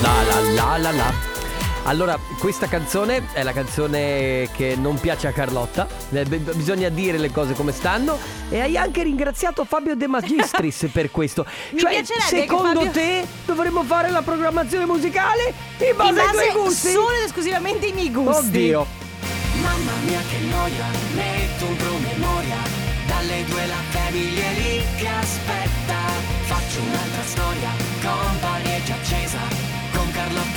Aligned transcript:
La 0.00 0.22
la 0.22 0.40
la 0.52 0.76
la 0.78 0.90
la. 0.92 1.12
Allora, 1.84 2.18
questa 2.38 2.66
canzone 2.66 3.28
è 3.32 3.42
la 3.42 3.52
canzone 3.52 4.48
che 4.52 4.76
non 4.76 5.00
piace 5.00 5.26
a 5.26 5.32
Carlotta. 5.32 5.86
Eh, 6.10 6.24
b- 6.24 6.52
Bisogna 6.54 6.88
dire 6.90 7.16
le 7.18 7.30
cose 7.32 7.54
come 7.54 7.72
stanno. 7.72 8.18
E 8.50 8.60
hai 8.60 8.76
anche 8.76 9.02
ringraziato 9.02 9.64
Fabio 9.64 9.96
De 9.96 10.06
Magistris 10.06 10.88
per 10.92 11.10
questo. 11.10 11.46
Mi 11.70 11.80
cioè, 11.80 12.02
secondo 12.28 12.74
Fabio- 12.80 12.90
te 12.90 13.26
dovremmo 13.46 13.82
fare 13.84 14.10
la 14.10 14.20
programmazione 14.22 14.84
musicale 14.84 15.52
in 15.78 15.96
base, 15.96 16.10
In 16.10 16.18
ai 16.18 16.30
tuoi 16.30 16.46
base 16.48 16.58
gusti? 16.58 16.90
solo 16.92 17.10
ed 17.12 17.24
esclusivamente 17.24 17.86
ai 17.86 17.92
miei 17.92 18.10
gusti. 18.12 18.46
Oddio. 18.46 18.86
Mamma 19.62 19.92
mia 20.04 20.20
che 20.28 20.38
noia, 20.44 20.86
metto 21.14 21.64
un 21.66 21.76
promemoria 21.76 22.56
Dalle 23.06 23.44
due 23.46 23.66
la 23.66 23.82
famiglia 23.90 24.50
lì 24.52 24.84
che 24.96 25.08
aspetta 25.08 25.96
Faccio 26.44 26.80
un'altra 26.80 27.22
storia, 27.24 27.70
compagnia 28.00 28.82
già 28.84 28.94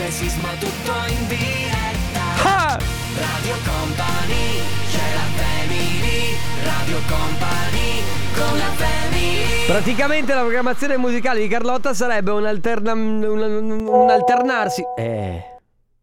e 0.06 0.12
Sisma 0.12 0.50
tutto 0.60 0.92
in 1.08 1.28
diretta 1.28 2.22
Ah! 2.44 2.78
Radio 3.18 3.56
Company, 3.66 4.62
c'è 4.90 5.14
la 5.14 5.44
family 5.44 6.36
Radio 6.64 6.98
Company, 7.08 8.02
con 8.36 8.58
la 8.58 8.72
family 8.76 9.66
Praticamente 9.68 10.34
la 10.34 10.42
programmazione 10.42 10.98
musicale 10.98 11.40
di 11.42 11.48
Carlotta 11.48 11.94
sarebbe 11.94 12.32
un, 12.32 12.46
alterna- 12.46 12.94
un, 12.94 13.24
un- 13.24 13.88
un 13.88 14.10
alternarsi. 14.10 14.84
Eh, 14.98 15.44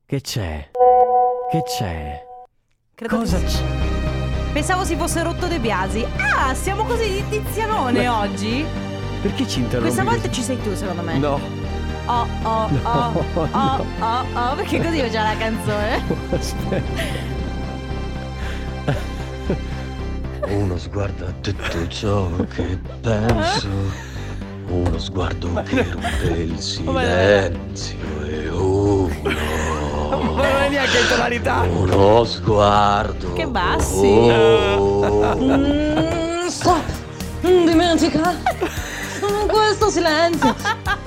che 0.06 0.20
c'è? 0.20 0.70
Che 1.50 1.62
c'è? 1.64 2.22
Credo 2.94 3.16
Cosa 3.18 3.38
che- 3.38 3.44
c'è? 3.46 3.62
Pensavo 4.52 4.84
si 4.84 4.96
fosse 4.96 5.22
rotto 5.22 5.46
De 5.48 5.58
Biasi. 5.58 6.06
Ah, 6.16 6.54
siamo 6.54 6.84
così 6.84 7.08
di 7.10 7.24
tizianone 7.28 7.92
Beh, 8.00 8.08
oggi? 8.08 8.64
Perché 9.22 9.46
ci 9.46 9.58
interrompi? 9.60 9.92
Questa 9.92 10.10
volta 10.10 10.30
ci 10.30 10.42
sei 10.42 10.60
tu, 10.62 10.74
secondo 10.74 11.02
me. 11.02 11.18
No. 11.18 11.40
Oh, 12.10 12.26
oh, 12.42 12.68
No, 12.68 12.80
oh, 12.84 13.24
oh, 13.34 13.46
no. 13.52 13.84
oh, 14.00 14.24
oh, 14.34 14.54
perché 14.54 14.80
così 14.82 15.00
ho 15.00 15.10
già 15.10 15.22
la 15.24 15.36
canzone. 15.36 16.02
Uno 20.46 20.78
sguardo 20.78 21.26
a 21.26 21.32
tutto 21.42 21.86
ciò 21.88 22.30
che 22.54 22.78
penso, 23.02 23.68
uno 24.68 24.98
sguardo 24.98 25.52
che 25.64 25.82
rompe 25.90 26.26
il 26.40 26.58
silenzio 26.58 27.96
e 28.24 28.48
uno, 28.48 29.08
Non 30.10 30.40
è 30.40 30.68
neanche 30.70 31.06
tonalità. 31.08 31.60
uno 31.68 32.24
sguardo. 32.24 33.32
Che 33.34 33.46
bassi. 33.46 34.06
Oh, 34.06 35.36
Mm, 35.36 36.46
stop! 36.46 36.82
Mm, 37.46 37.66
Dimentica! 37.66 38.30
Mm, 38.32 39.48
Questo 39.48 39.90
silenzio! 39.90 40.54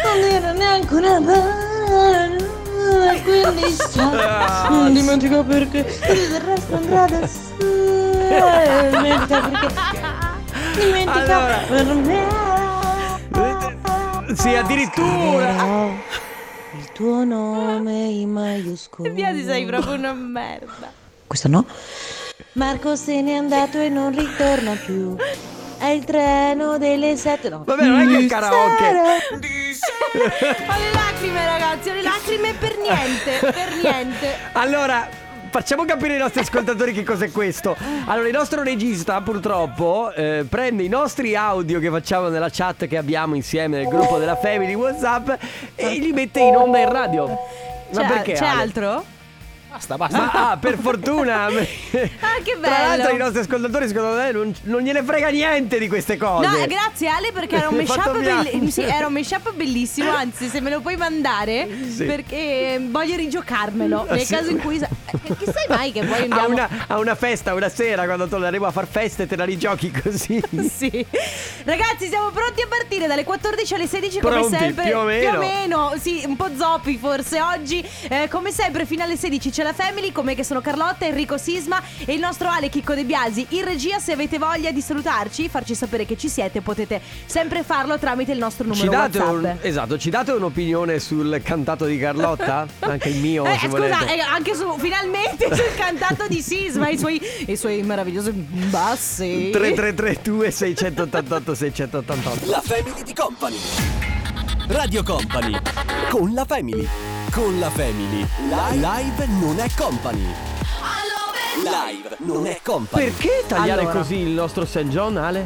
Non 0.03 0.30
dire 0.30 0.53
neanche 0.53 0.94
una 0.95 1.22
parola! 1.22 2.39
Quindi 3.23 3.72
stop! 3.73 4.70
Mm, 4.72 4.94
Dimentica 4.94 5.44
perché 5.44 5.78
il 5.80 6.39
resto 6.42 6.75
andrà 6.75 7.06
da 7.06 7.28
sé! 7.28 7.39
Dimentica 8.89 9.42
perché... 9.42 9.73
Dimentica 10.80 11.38
Allora. 11.38 11.58
per 11.67 11.94
me! 11.95 12.39
Sì, 14.36 14.56
addirittura. 14.56 15.50
Il 16.78 16.89
tuo 16.94 17.23
nome 17.26 17.92
in 18.05 18.31
maiuscolo 18.31 19.03
De 19.09 19.14
Biasi 19.14 19.44
sei 19.44 19.66
proprio 19.66 19.94
una 19.94 20.14
merda. 20.14 20.89
Questo 21.28 21.50
no? 21.50 21.66
Marco 22.53 22.95
se 22.95 23.22
n'è 23.22 23.33
andato 23.36 23.78
e 23.78 23.89
non 23.89 24.16
ritorna 24.16 24.72
più. 24.76 25.16
È 25.82 25.88
il 25.88 26.04
treno 26.04 26.78
delle 26.78 27.18
sette. 27.18 27.50
No. 27.50 27.64
Vabbè, 27.66 27.84
non 27.84 28.02
è 28.02 28.06
che 28.06 28.16
è 28.16 28.20
il 28.20 28.30
karaoke. 28.30 28.86
Ho 28.86 29.40
le 30.20 30.94
lacrime, 30.94 31.44
ragazzi, 31.44 31.90
ho 31.90 31.94
le 31.94 32.04
lacrime 32.04 32.54
per 32.54 32.78
niente, 32.78 33.40
per 33.40 33.73
niente. 33.82 34.36
Allora, 34.52 35.10
facciamo 35.50 35.84
capire 35.84 36.14
ai 36.14 36.20
nostri 36.20 36.42
ascoltatori 36.42 36.94
che 36.94 37.04
cos'è 37.04 37.32
questo. 37.32 37.76
Allora, 38.06 38.28
il 38.28 38.34
nostro 38.34 38.62
regista, 38.62 39.22
purtroppo, 39.22 40.11
eh, 40.14 40.45
prende 40.48 40.83
i 40.83 40.88
nostri 40.88 41.36
audio 41.36 41.80
che 41.80 41.89
facciamo 41.89 42.30
nella 42.30 42.50
chat 42.52 42.86
che 42.86 42.98
abbiamo 42.98 43.34
insieme 43.34 43.78
nel 43.78 43.88
gruppo 43.88 44.20
della 44.20 44.36
Family 44.36 44.76
WhatsApp 44.76 45.32
e 45.73 45.89
li 45.98 46.11
mette 46.11 46.42
in 46.42 46.58
onda 46.58 46.78
in 46.78 46.92
radio. 46.92 47.28
Ma 47.94 48.02
C'è, 48.02 48.08
perché? 48.08 48.34
c'è 48.34 48.45
Ale? 48.45 48.61
altro? 48.61 49.04
Basta, 49.71 49.95
basta. 49.98 50.17
Ma 50.17 50.52
ah, 50.52 50.58
per 50.58 50.77
fortuna. 50.77 51.48
Ah, 52.32 52.42
che 52.43 52.58
Tra 52.59 52.70
l'altro, 52.70 53.09
i 53.09 53.11
bello. 53.14 53.23
nostri 53.23 53.39
ascoltatori, 53.42 53.87
secondo 53.87 54.15
me, 54.15 54.32
non, 54.32 54.54
non 54.64 54.82
gliene 54.82 55.04
frega 55.04 55.30
niente 55.30 55.77
di 55.80 55.87
queste 55.87 56.17
cose. 56.17 56.48
No, 56.48 56.65
grazie 56.67 57.08
Ale 57.08 57.32
perché 57.32 57.55
era 57.55 57.70
un 57.70 57.76
mashup 57.77 57.95
fatto 57.95 58.11
belli- 58.20 58.49
piangere. 58.49 58.71
sì, 58.71 58.81
era 58.81 59.08
un 59.08 59.14
mashup 59.14 59.54
bellissimo, 59.54 60.11
anzi 60.11 60.48
se 60.48 60.61
me 60.61 60.70
lo 60.70 60.80
puoi 60.81 60.95
mandare 60.98 61.67
Sì. 61.89 62.04
perché 62.05 62.80
voglio 62.89 63.15
rigiocarmelo 63.15 64.05
Ah, 64.08 64.14
nel 64.15 64.26
sì. 64.26 64.33
caso 64.33 64.49
in 64.49 64.60
cui 64.60 64.77
sa- 64.80 64.87
eh, 65.11 65.36
che 65.36 65.45
sai 65.45 65.65
mai 65.70 65.92
che 65.92 66.04
poi 66.04 66.20
A 66.20 66.23
andiamo 66.23 66.48
una, 66.49 66.70
a 66.87 66.98
una 66.99 67.15
festa, 67.15 67.54
una 67.54 67.70
sera, 67.70 68.05
quando 68.05 68.27
torneremo 68.27 68.65
a 68.65 68.71
far 68.71 68.87
feste, 68.87 69.27
te 69.27 69.36
la 69.36 69.45
rigiochi 69.45 69.92
così. 69.92 70.42
Sì. 70.73 71.05
Ragazzi, 71.64 72.08
siamo 72.08 72.30
pronti 72.31 72.61
a 72.61 72.67
partire 72.67 73.08
dalle 73.08 73.23
14 73.23 73.73
alle 73.76 73.87
16 73.87 74.20
come 74.20 74.33
Pronti, 74.39 74.58
sempre. 74.58 74.83
più 74.86 74.98
o 74.98 75.04
meno. 75.04 75.30
Più 75.30 75.37
o 75.37 75.42
meno, 75.42 75.93
sì, 75.99 76.23
un 76.26 76.36
po' 76.36 76.49
zoppi 76.58 76.98
forse 76.98 77.42
oggi. 77.42 77.83
Eh, 78.10 78.27
come 78.30 78.52
sempre, 78.52 78.86
fino 78.86 79.04
alle 79.04 79.17
16 79.17 79.52
c'è 79.61 79.64
la 79.64 79.73
Family, 79.73 80.11
come 80.11 80.33
che 80.33 80.44
sono 80.44 80.60
Carlotta, 80.60 81.05
Enrico 81.05 81.38
Sisma 81.38 81.80
e 82.05 82.14
il 82.14 82.20
nostro 82.20 82.49
Ale 82.49 82.70
Chicco 82.70 82.95
De 82.95 83.04
Biasi. 83.05 83.45
In 83.49 83.64
regia, 83.64 83.99
se 83.99 84.11
avete 84.14 84.39
voglia 84.39 84.72
di 84.72 84.82
salutarci, 84.82 85.49
farci 85.49 85.76
sapere 85.76 86.04
che 86.05 86.17
ci 86.17 86.30
siete, 86.30 86.61
potete 86.61 86.99
sempre 87.27 87.61
farlo 87.64 87.99
tramite 87.99 88.32
il 88.32 88.39
nostro 88.39 88.64
numero 88.66 88.82
Ci 88.83 88.89
date, 88.89 89.17
WhatsApp. 89.20 89.36
un- 89.36 89.58
esatto, 89.61 89.98
ci 89.99 90.10
date 90.10 90.32
un'opinione 90.32 90.98
sul 90.99 91.39
cantato 91.44 91.86
di 91.86 91.98
Carlotta? 91.99 92.66
Anche 92.80 93.10
il 93.10 93.17
mio, 93.17 93.45
Eh, 93.45 93.52
se 93.52 93.67
scusa, 93.67 93.67
volete. 93.70 94.16
eh, 94.16 94.20
anche 94.22 94.55
su 94.55 94.76
finalmente 94.80 95.45
sul 95.55 95.76
cantato 95.76 96.26
di 96.28 96.42
Sisma, 96.42 96.89
i 96.89 96.98
suoi, 96.98 97.22
i 97.45 97.55
suoi 97.55 97.83
meravigliosi 97.83 98.32
bassi. 98.32 99.49
3332 99.52 100.49
688 100.49 101.54
688 101.54 102.49
La 102.49 102.61
Family 102.64 103.04
di 103.04 103.14
Company. 103.14 103.58
Radio 104.70 105.04
Company. 105.04 105.55
Con 106.10 106.33
la 106.33 106.45
Family. 106.45 107.20
Con 107.31 107.59
la 107.59 107.69
Family. 107.69 108.25
Live 108.73 109.25
non 109.27 109.59
è 109.59 109.67
company. 109.77 110.25
Live 111.64 112.17
non 112.19 112.45
è 112.45 112.59
company. 112.64 113.05
Perché 113.05 113.43
tagliare 113.47 113.81
Allora. 113.81 113.99
così 113.99 114.15
il 114.17 114.30
nostro 114.31 114.65
St. 114.65 114.80
John, 114.89 115.17
Ale? 115.17 115.45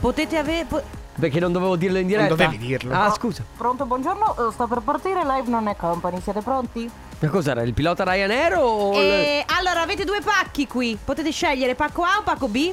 Potete 0.00 0.36
avere. 0.36 0.64
po- 0.66 0.82
Perché 1.18 1.38
non 1.40 1.52
dovevo 1.52 1.76
dirlo 1.76 1.98
in 1.98 2.06
diretta? 2.06 2.34
dovevi 2.34 2.58
dirlo. 2.58 2.92
Ah, 2.94 3.10
scusa. 3.12 3.42
Pronto, 3.56 3.84
buongiorno, 3.86 4.48
eh, 4.48 4.52
sto 4.52 4.66
per 4.66 4.80
partire, 4.80 5.22
live 5.24 5.48
non 5.48 5.68
è 5.68 5.76
company, 5.76 6.20
siete 6.20 6.40
pronti? 6.40 6.90
Ma 7.20 7.28
cos'era? 7.28 7.62
Il 7.62 7.72
pilota 7.72 8.02
Ryanair 8.04 8.56
o... 8.58 8.92
il- 8.94 8.98
E 8.98 9.44
allora 9.58 9.80
avete 9.82 10.04
due 10.04 10.20
pacchi 10.20 10.66
qui, 10.66 10.98
potete 11.02 11.30
scegliere 11.30 11.74
pacco 11.76 12.02
A 12.02 12.18
o 12.18 12.22
pacco 12.22 12.48
B? 12.48 12.72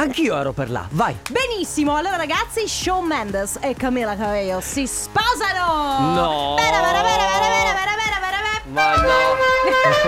Anch'io 0.00 0.38
ero 0.38 0.52
per 0.52 0.70
là, 0.70 0.86
vai. 0.90 1.16
Benissimo, 1.28 1.96
allora 1.96 2.14
ragazzi, 2.16 2.68
Shawn 2.68 3.04
Mendes 3.04 3.58
e 3.60 3.74
Camila 3.74 4.14
Cabello 4.16 4.60
si 4.60 4.86
sposano! 4.86 6.14
No. 6.14 6.54
Vera, 6.56 6.80
vera, 6.80 7.02
vera, 7.02 7.24
vera, 7.26 7.48
vera, 7.50 7.74
vera, 7.74 7.94
vera, 7.96 8.18
vera, 8.20 8.38
vera. 8.44 8.62
Ma 8.70 8.94
no. 9.02 9.10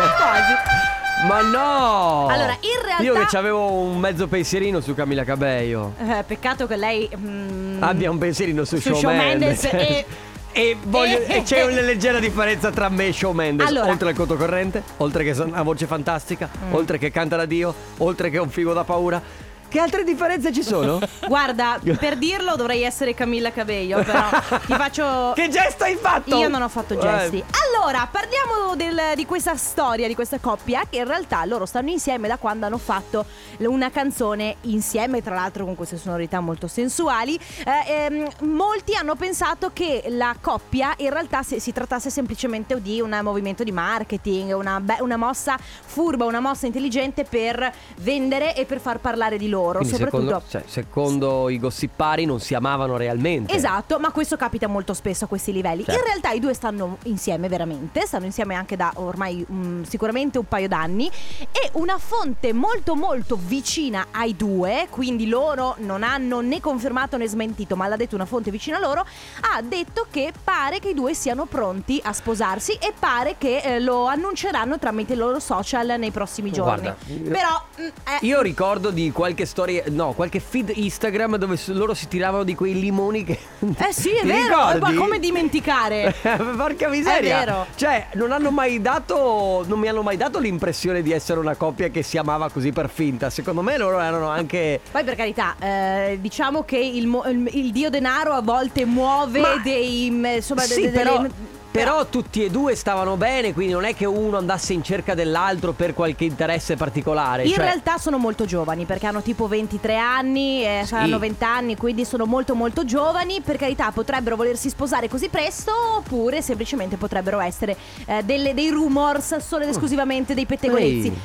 Quasi. 0.16 1.26
Ma 1.26 1.40
no! 1.40 2.26
Allora, 2.28 2.52
in 2.60 2.84
realtà- 2.84 3.02
Io 3.02 3.26
che 3.26 3.36
avevo 3.36 3.68
un 3.72 3.98
mezzo 3.98 4.28
pensierino 4.28 4.80
su 4.80 4.94
Camilla 4.94 5.24
Cabello. 5.24 5.94
Eh, 5.98 6.22
peccato 6.24 6.68
che 6.68 6.76
lei... 6.76 7.10
mm, 7.14 7.82
Abbia 7.82 8.10
un 8.12 8.18
pensierino 8.18 8.62
su, 8.64 8.76
Su 8.76 8.90
Shawn 8.94 9.00
Shawn 9.00 9.16
Mendes. 9.16 9.62
Mendes 9.72 9.88
e- 9.88 10.06
E, 10.52 10.76
voglio- 10.82 11.20
e- 11.26 11.42
c'è 11.44 11.64
una 11.64 11.80
leggera 11.80 12.18
differenza 12.18 12.70
tra 12.70 12.88
me 12.88 13.08
e 13.08 13.12
Shawn 13.12 13.36
Mendes 13.36 13.66
Allora. 13.68 13.88
Oltre 13.88 14.08
al 14.08 14.14
conto 14.16 14.36
corrente 14.36 14.82
Oltre 14.96 15.22
che 15.22 15.30
ha 15.52 15.62
voce 15.62 15.86
fantastica 15.86 16.48
Mm. 16.64 16.74
Oltre 16.74 16.98
che 16.98 17.12
canta 17.12 17.36
da 17.36 17.44
Dio 17.44 17.72
Oltre 17.98 18.30
che 18.30 18.36
è 18.38 18.40
un 18.40 18.50
figo 18.50 18.72
da 18.72 18.82
paura 18.82 19.22
Che 19.70 19.78
altre 19.78 20.02
differenze 20.02 20.52
ci 20.52 20.64
sono? 20.64 20.98
Guarda, 21.28 21.78
per 21.96 22.16
dirlo 22.16 22.56
dovrei 22.56 22.82
essere 22.82 23.14
Camilla 23.14 23.52
Cabello, 23.52 24.02
però 24.02 24.28
ti 24.66 24.74
faccio... 24.74 25.30
che 25.36 25.48
gesto 25.48 25.84
hai 25.84 25.94
fatto? 25.94 26.36
Io 26.36 26.48
non 26.48 26.60
ho 26.60 26.68
fatto 26.68 26.98
gesti. 26.98 27.36
Eh, 27.38 27.44
Allora, 27.72 28.08
parliamo 28.10 28.74
del- 28.74 29.14
di 29.14 29.24
questa 29.26 29.54
storia, 29.54 30.08
di 30.08 30.16
questa 30.16 30.40
coppia, 30.40 30.82
che 30.90 30.96
in 30.98 31.06
realtà 31.06 31.44
loro 31.44 31.66
stanno 31.66 31.90
insieme 31.90 32.26
da 32.26 32.36
quando 32.36 32.66
hanno 32.66 32.78
fatto 32.78 33.24
una 33.58 33.90
canzone 33.90 34.56
insieme, 34.62 35.22
tra 35.22 35.36
l'altro 35.36 35.64
con 35.64 35.76
queste 35.76 35.96
sonorità 35.98 36.40
molto 36.40 36.66
sensuali. 36.66 37.38
Eh, 37.64 38.06
ehm, 38.06 38.28
molti 38.48 38.96
hanno 38.96 39.14
pensato 39.14 39.70
che 39.72 40.02
la 40.08 40.34
coppia 40.40 40.94
in 40.96 41.10
realtà 41.10 41.44
si, 41.44 41.60
si 41.60 41.72
trattasse 41.72 42.10
semplicemente 42.10 42.80
di 42.82 43.00
un 43.00 43.16
movimento 43.22 43.62
di 43.62 43.70
marketing, 43.70 44.52
una, 44.52 44.82
una 44.98 45.16
mossa 45.16 45.56
furba, 45.60 46.24
una 46.24 46.40
mossa 46.40 46.66
intelligente 46.66 47.22
per 47.22 47.72
vendere 47.98 48.56
e 48.56 48.64
per 48.64 48.80
far 48.80 48.98
parlare 48.98 49.38
di 49.38 49.48
loro. 49.48 49.58
Loro, 49.60 49.78
Quindi 49.80 49.96
soprattutto. 49.96 50.22
secondo, 50.22 50.42
cioè, 50.48 50.62
secondo 50.66 51.48
i 51.48 51.58
gossipari 51.58 52.24
non 52.24 52.40
si 52.40 52.54
amavano 52.54 52.96
realmente. 52.96 53.54
Esatto, 53.54 53.98
ma 53.98 54.10
questo 54.10 54.36
capita 54.36 54.66
molto 54.66 54.94
spesso 54.94 55.24
a 55.24 55.28
questi 55.28 55.52
livelli. 55.52 55.84
Certo. 55.84 55.98
In 56.00 56.06
realtà 56.06 56.30
i 56.30 56.40
due 56.40 56.54
stanno 56.54 56.98
insieme 57.04 57.48
veramente, 57.48 58.06
stanno 58.06 58.24
insieme 58.24 58.54
anche 58.54 58.76
da 58.76 58.92
ormai 58.96 59.44
mm, 59.50 59.82
sicuramente 59.82 60.38
un 60.38 60.46
paio 60.46 60.68
d'anni 60.68 61.10
e 61.52 61.70
una 61.74 61.98
fonte 61.98 62.52
molto 62.52 62.94
molto 62.94 63.38
vicina 63.40 64.06
ai 64.10 64.36
due, 64.36 64.86
quindi 64.90 65.26
loro 65.26 65.74
non 65.78 66.02
hanno 66.02 66.40
né 66.40 66.60
confermato 66.60 67.16
né 67.16 67.28
smentito, 67.28 67.76
ma 67.76 67.86
l'ha 67.86 67.96
detto 67.96 68.14
una 68.14 68.26
fonte 68.26 68.50
vicina 68.50 68.78
a 68.78 68.80
loro, 68.80 69.04
ha 69.52 69.62
detto 69.62 70.06
che 70.10 70.32
pare 70.42 70.78
che 70.80 70.90
i 70.90 70.94
due 70.94 71.14
siano 71.14 71.46
pronti 71.46 72.00
a 72.02 72.12
sposarsi 72.12 72.72
e 72.72 72.92
pare 72.98 73.36
che 73.38 73.58
eh, 73.58 73.80
lo 73.80 74.06
annunceranno 74.06 74.78
tramite 74.78 75.12
i 75.12 75.16
loro 75.16 75.38
social 75.38 75.94
nei 75.98 76.10
prossimi 76.10 76.50
giorni. 76.50 76.82
Guarda, 76.82 76.96
Però 77.30 77.64
mm, 77.80 77.86
eh, 77.86 78.18
Io 78.22 78.40
ricordo 78.40 78.90
di 78.90 79.10
qualche 79.12 79.46
storia, 79.50 79.82
no, 79.88 80.12
qualche 80.12 80.38
feed 80.40 80.70
Instagram 80.74 81.36
dove 81.36 81.58
loro 81.66 81.92
si 81.92 82.06
tiravano 82.06 82.44
di 82.44 82.54
quei 82.54 82.78
limoni 82.78 83.24
che... 83.24 83.36
Eh 83.76 83.92
sì, 83.92 84.10
è 84.14 84.24
vero, 84.24 84.70
ricordi? 84.70 84.80
ma 84.80 84.94
come 84.94 85.18
dimenticare? 85.18 86.14
Porca 86.56 86.88
miseria. 86.88 87.36
È 87.42 87.44
vero. 87.44 87.66
Cioè, 87.74 88.06
non 88.14 88.30
hanno 88.32 88.50
mai 88.50 88.80
dato. 88.80 89.64
Non 89.66 89.78
mi 89.80 89.88
hanno 89.88 90.02
mai 90.02 90.16
dato 90.16 90.38
l'impressione 90.38 91.02
di 91.02 91.10
essere 91.12 91.40
una 91.40 91.56
coppia 91.56 91.88
che 91.88 92.02
si 92.02 92.16
amava 92.16 92.48
così 92.50 92.70
per 92.72 92.88
finta. 92.88 93.28
Secondo 93.30 93.60
me 93.62 93.76
loro 93.76 93.98
erano 93.98 94.28
anche. 94.28 94.80
Poi 94.90 95.02
per 95.04 95.16
carità, 95.16 95.56
eh, 95.60 96.18
diciamo 96.20 96.62
che 96.64 96.78
il, 96.78 97.04
il- 97.28 97.48
il 97.52 97.72
dio 97.72 97.90
denaro 97.90 98.32
a 98.32 98.40
volte 98.42 98.84
muove 98.84 99.40
Ma- 99.40 99.60
dei... 99.62 100.08
mm, 100.10 100.24
Insomma, 100.36 100.62
sì, 100.62 100.82
de- 100.82 100.90
de- 100.90 100.96
però, 100.96 101.16
delle- 101.16 101.30
però 101.70 102.06
tutti 102.06 102.44
e 102.44 102.50
due 102.50 102.74
stavano 102.74 103.16
bene, 103.16 103.52
quindi 103.52 103.72
non 103.72 103.84
è 103.84 103.94
che 103.94 104.04
uno 104.04 104.36
andasse 104.36 104.72
in 104.72 104.82
cerca 104.82 105.14
dell'altro 105.14 105.72
per 105.72 105.94
qualche 105.94 106.24
interesse 106.24 106.74
particolare. 106.76 107.44
In 107.44 107.50
cioè- 107.50 107.64
realtà 107.64 107.96
sono 107.96 108.18
molto 108.18 108.44
giovani 108.44 108.86
perché 108.86 109.06
hanno 109.06 109.22
tipo 109.22 109.46
23 109.46 109.96
anni, 109.96 110.64
eh, 110.64 110.82
saranno 110.84 111.18
20 111.18 111.44
anni, 111.44 111.76
quindi 111.76 112.04
sono 112.04 112.26
molto 112.26 112.54
molto 112.54 112.84
giovani. 112.84 113.40
Per 113.40 113.56
carità 113.56 113.92
potrebbero 113.92 114.34
volersi 114.34 114.68
sposare 114.68 115.08
così 115.08 115.28
presto 115.28 115.72
oppure 115.98 116.42
semplicemente 116.42 116.96
potrebbero 116.96 117.38
essere 117.40 117.76
eh, 118.06 118.22
delle- 118.24 118.52
dei 118.52 118.70
rumors 118.70 119.36
solo 119.36 119.62
ed 119.62 119.70
esclusivamente 119.70 120.34
dei 120.34 120.46
pettegolezzi. 120.46 121.06
Ehi, 121.06 121.18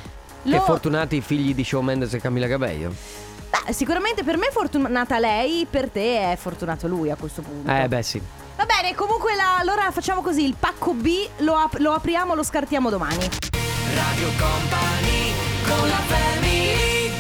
Lo- 0.44 0.60
Che 0.60 0.64
fortunati 0.64 1.16
i 1.16 1.22
figli 1.22 1.56
di 1.56 1.64
Shawn 1.64 1.86
Mendes 1.86 2.14
e 2.14 2.20
Camilla 2.20 2.48
Cabello. 2.48 2.94
Beh, 3.50 3.74
sicuramente 3.74 4.24
per 4.24 4.38
me 4.38 4.50
è 4.50 4.52
fortunata 4.52 5.18
lei, 5.18 5.66
per 5.68 5.90
te 5.90 6.32
è 6.32 6.36
fortunato 6.36 6.88
lui 6.88 7.10
a 7.10 7.16
questo 7.16 7.42
punto. 7.42 7.72
Eh, 7.72 7.88
beh, 7.88 8.04
sì. 8.04 8.22
Bene, 8.82 8.94
comunque 8.96 9.36
la- 9.36 9.58
allora 9.58 9.90
facciamo 9.92 10.22
così, 10.22 10.44
il 10.44 10.56
pacco 10.60 10.94
B 10.94 11.28
lo, 11.38 11.56
ap- 11.56 11.78
lo 11.78 11.94
apriamo, 11.94 12.36
lo 12.36 12.44
scartiamo 12.44 12.90
domani. 12.90 13.30
Radio 13.94 14.28
Company 14.38 15.34
con 15.68 15.88
la 15.88 15.96
family 15.96 17.12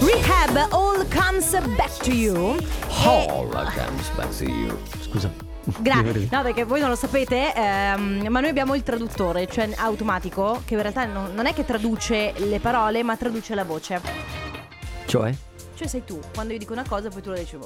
Rehab 0.00 0.72
All 0.72 1.06
Comes 1.12 1.58
Back 1.76 1.96
to 2.04 2.10
You. 2.10 2.56
All 3.04 3.48
comes 3.50 4.08
back 4.14 4.36
to 4.38 4.44
you. 4.44 4.78
Scusa. 5.00 5.30
Grazie. 5.78 6.28
No, 6.30 6.42
perché 6.42 6.64
voi 6.64 6.80
non 6.80 6.88
lo 6.90 6.96
sapete, 6.96 7.52
ehm, 7.54 8.26
ma 8.28 8.40
noi 8.40 8.48
abbiamo 8.50 8.74
il 8.76 8.82
traduttore, 8.82 9.46
cioè 9.48 9.70
automatico, 9.76 10.62
che 10.64 10.74
in 10.74 10.82
realtà 10.82 11.04
non, 11.04 11.32
non 11.34 11.46
è 11.46 11.52
che 11.54 11.64
traduce 11.64 12.32
le 12.36 12.60
parole, 12.60 13.02
ma 13.02 13.16
traduce 13.16 13.54
la 13.54 13.64
voce. 13.64 14.00
Cioè? 15.06 15.34
Cioè 15.80 15.88
sei 15.88 16.04
tu, 16.04 16.20
quando 16.34 16.52
io 16.52 16.58
dico 16.58 16.74
una 16.74 16.84
cosa 16.86 17.08
poi 17.08 17.22
tu 17.22 17.30
lo 17.30 17.36
dici. 17.38 17.56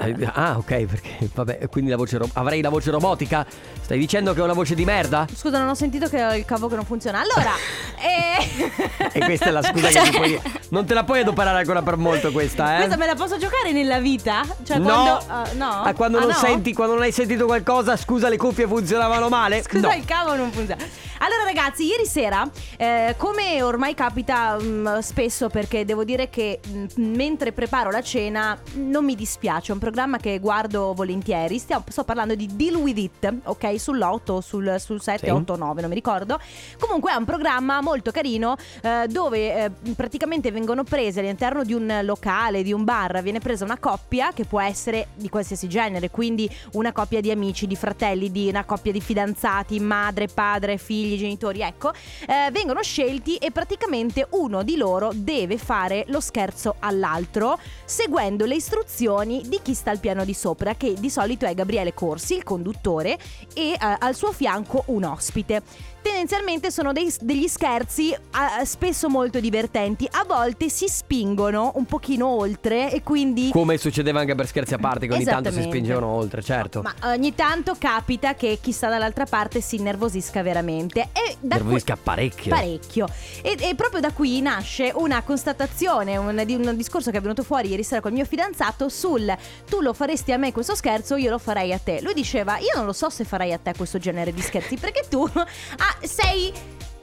Eh, 0.00 0.30
Ah, 0.32 0.56
ok, 0.58 0.84
perché 0.84 1.30
vabbè, 1.32 1.68
quindi 1.68 1.90
la 1.92 1.96
voce 1.96 2.18
ro- 2.18 2.28
avrei 2.32 2.60
la 2.60 2.70
voce 2.70 2.90
robotica? 2.90 3.46
Stai 3.80 3.98
dicendo 4.00 4.34
che 4.34 4.40
ho 4.40 4.44
una 4.44 4.52
voce 4.52 4.74
di 4.74 4.84
merda? 4.84 5.28
Scusa, 5.32 5.60
non 5.60 5.68
ho 5.68 5.74
sentito 5.74 6.08
che 6.08 6.24
ho 6.24 6.34
il 6.34 6.44
cavo 6.44 6.66
che 6.66 6.74
non 6.74 6.84
funziona. 6.84 7.20
Allora, 7.20 7.52
eh... 8.02 9.10
E 9.12 9.20
questa 9.20 9.46
è 9.46 9.50
la 9.52 9.62
scusa 9.62 9.86
che 9.90 10.00
ti 10.00 10.10
puoi 10.10 10.28
dire. 10.30 10.42
Non 10.70 10.86
te 10.86 10.94
la 10.94 11.04
puoi 11.04 11.20
adoperare 11.20 11.58
ancora 11.60 11.82
per 11.82 11.96
molto 11.98 12.32
questa, 12.32 12.74
eh? 12.74 12.76
Questa 12.78 12.96
me 12.96 13.06
la 13.06 13.14
posso 13.14 13.38
giocare 13.38 13.70
nella 13.70 14.00
vita? 14.00 14.42
Cioè 14.64 14.78
no, 14.78 14.84
quando... 14.84 15.24
ah, 15.28 15.48
no? 15.54 15.82
Ah, 15.82 15.94
quando, 15.94 16.16
Ah, 16.18 16.22
non 16.22 16.30
no? 16.30 16.34
senti, 16.36 16.72
quando 16.72 16.94
non 16.94 17.04
hai 17.04 17.12
sentito 17.12 17.44
qualcosa, 17.46 17.96
scusa, 17.96 18.28
le 18.28 18.38
cuffie 18.38 18.66
funzionavano 18.66 19.28
male? 19.28 19.62
Scusa, 19.70 19.86
no. 19.86 19.94
il 19.94 20.04
cavo 20.04 20.34
non 20.34 20.50
funziona. 20.50 20.82
Allora, 21.18 21.44
ragazzi, 21.44 21.84
ieri 21.84 22.04
sera, 22.04 22.44
eh, 22.76 23.14
come 23.16 23.62
ormai 23.62 23.94
capita 23.94 24.56
mm, 24.60 24.98
spesso, 24.98 25.48
perché 25.48 25.84
devo 25.84 26.02
dire 26.02 26.28
che 26.28 26.58
mm, 26.66 26.86
mentre 26.96 27.51
preparo 27.52 27.90
la 27.90 28.02
cena 28.02 28.58
non 28.74 29.04
mi 29.04 29.14
dispiace, 29.14 29.70
è 29.70 29.74
un 29.74 29.80
programma 29.80 30.18
che 30.18 30.38
guardo 30.38 30.92
volentieri. 30.94 31.58
Stiamo- 31.58 31.84
sto 31.88 32.04
parlando 32.04 32.34
di 32.34 32.48
Deal 32.54 32.74
with 32.76 32.98
It, 32.98 33.34
ok? 33.44 33.64
Sull'8, 33.64 34.38
sul, 34.40 34.76
sul 34.78 35.00
7, 35.00 35.26
Sì. 35.26 35.30
8, 35.30 35.56
9, 35.56 35.80
non 35.80 35.90
mi 35.90 35.96
ricordo. 35.96 36.38
Comunque 36.78 37.12
è 37.12 37.14
un 37.14 37.24
programma 37.24 37.80
molto 37.80 38.10
carino 38.10 38.56
eh, 38.82 39.06
dove 39.08 39.64
eh, 39.64 39.70
praticamente 39.94 40.50
vengono 40.50 40.84
prese 40.84 41.20
all'interno 41.20 41.64
di 41.64 41.74
un 41.74 42.00
locale, 42.02 42.62
di 42.62 42.72
un 42.72 42.84
bar, 42.84 43.22
viene 43.22 43.40
presa 43.40 43.64
una 43.64 43.78
coppia 43.78 44.32
che 44.32 44.44
può 44.44 44.60
essere 44.60 45.08
di 45.14 45.28
qualsiasi 45.28 45.68
genere, 45.68 46.10
quindi 46.10 46.48
una 46.72 46.92
coppia 46.92 47.20
di 47.20 47.30
amici, 47.30 47.66
di 47.66 47.76
fratelli, 47.76 48.30
di 48.30 48.48
una 48.48 48.64
coppia 48.64 48.92
di 48.92 49.00
fidanzati, 49.00 49.78
madre, 49.80 50.26
padre, 50.28 50.78
figli, 50.78 51.18
genitori, 51.18 51.60
ecco, 51.60 51.92
eh, 52.26 52.50
vengono 52.50 52.82
scelti 52.82 53.36
e 53.36 53.50
praticamente 53.50 54.26
uno 54.30 54.62
di 54.62 54.76
loro 54.76 55.10
deve 55.14 55.58
fare 55.58 56.04
lo 56.08 56.20
scherzo 56.20 56.76
all'altro 56.78 57.41
seguendo 57.84 58.44
le 58.44 58.54
istruzioni 58.56 59.42
di 59.46 59.60
chi 59.62 59.74
sta 59.74 59.90
al 59.90 59.98
piano 59.98 60.24
di 60.24 60.34
sopra, 60.34 60.74
che 60.74 60.94
di 60.98 61.10
solito 61.10 61.46
è 61.46 61.54
Gabriele 61.54 61.94
Corsi, 61.94 62.36
il 62.36 62.42
conduttore, 62.42 63.18
e 63.54 63.70
eh, 63.70 63.78
al 63.78 64.14
suo 64.14 64.32
fianco 64.32 64.84
un 64.86 65.04
ospite. 65.04 65.62
Tendenzialmente 66.02 66.70
sono 66.70 66.92
dei- 66.92 67.12
degli 67.20 67.46
scherzi 67.46 68.12
eh, 68.12 68.64
spesso 68.64 69.08
molto 69.08 69.40
divertenti, 69.40 70.06
a 70.10 70.24
volte 70.26 70.68
si 70.68 70.88
spingono 70.88 71.72
un 71.76 71.84
pochino 71.86 72.26
oltre 72.26 72.92
e 72.92 73.02
quindi... 73.02 73.50
Come 73.52 73.78
succedeva 73.78 74.20
anche 74.20 74.34
per 74.34 74.46
scherzi 74.46 74.74
a 74.74 74.78
parte, 74.78 75.06
che 75.06 75.14
ogni 75.14 75.24
tanto 75.24 75.50
si 75.52 75.62
spingevano 75.62 76.06
oltre, 76.06 76.42
certo. 76.42 76.82
Ma 76.82 76.94
ogni 77.12 77.34
tanto 77.34 77.76
capita 77.78 78.34
che 78.34 78.58
chi 78.60 78.72
sta 78.72 78.88
dall'altra 78.88 79.26
parte 79.26 79.60
si 79.60 79.76
innervosisca 79.76 80.42
veramente. 80.42 81.08
E 81.12 81.36
da 81.40 81.56
qui- 81.56 81.64
Nervosisca 81.64 81.96
parecchio. 81.96 82.54
Parecchio. 82.54 83.06
E, 83.40 83.56
e 83.60 83.74
proprio 83.74 84.00
da 84.00 84.10
qui 84.12 84.40
nasce 84.40 84.92
una 84.94 85.22
constatazione, 85.22 86.16
un, 86.16 86.36
un 86.36 86.76
discorso 86.76 87.10
che 87.10 87.18
è 87.18 87.20
venuto 87.20 87.42
fuori 87.42 87.68
ieri 87.68 87.84
sera 87.84 88.00
col 88.00 88.12
mio 88.12 88.24
fidanzato 88.24 88.88
sul 88.88 89.34
tu 89.68 89.80
lo 89.80 89.92
faresti 89.92 90.32
a 90.32 90.36
me 90.36 90.52
questo 90.52 90.74
scherzo, 90.74 91.16
io 91.16 91.30
lo 91.30 91.38
farei 91.38 91.72
a 91.72 91.78
te. 91.78 92.00
Lui 92.02 92.14
diceva 92.14 92.58
io 92.58 92.72
non 92.74 92.86
lo 92.86 92.92
so 92.92 93.08
se 93.08 93.24
farai 93.24 93.52
a 93.52 93.58
te 93.58 93.72
questo 93.76 93.98
genere 93.98 94.32
di 94.32 94.40
scherzi 94.40 94.76
perché 94.76 95.04
tu 95.08 95.22
ah, 95.32 95.91
sei... 96.02 96.52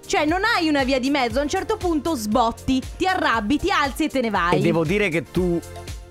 Cioè 0.05 0.25
non 0.25 0.41
hai 0.43 0.67
una 0.67 0.83
via 0.83 0.99
di 0.99 1.11
mezzo, 1.11 1.37
a 1.37 1.43
un 1.43 1.47
certo 1.47 1.77
punto 1.77 2.15
sbotti, 2.15 2.81
ti 2.97 3.05
arrabbi, 3.05 3.59
ti 3.59 3.69
alzi 3.69 4.05
e 4.05 4.09
te 4.09 4.21
ne 4.21 4.31
vai. 4.31 4.57
E 4.57 4.61
devo 4.61 4.83
dire 4.83 5.07
che 5.09 5.23
tu. 5.23 5.61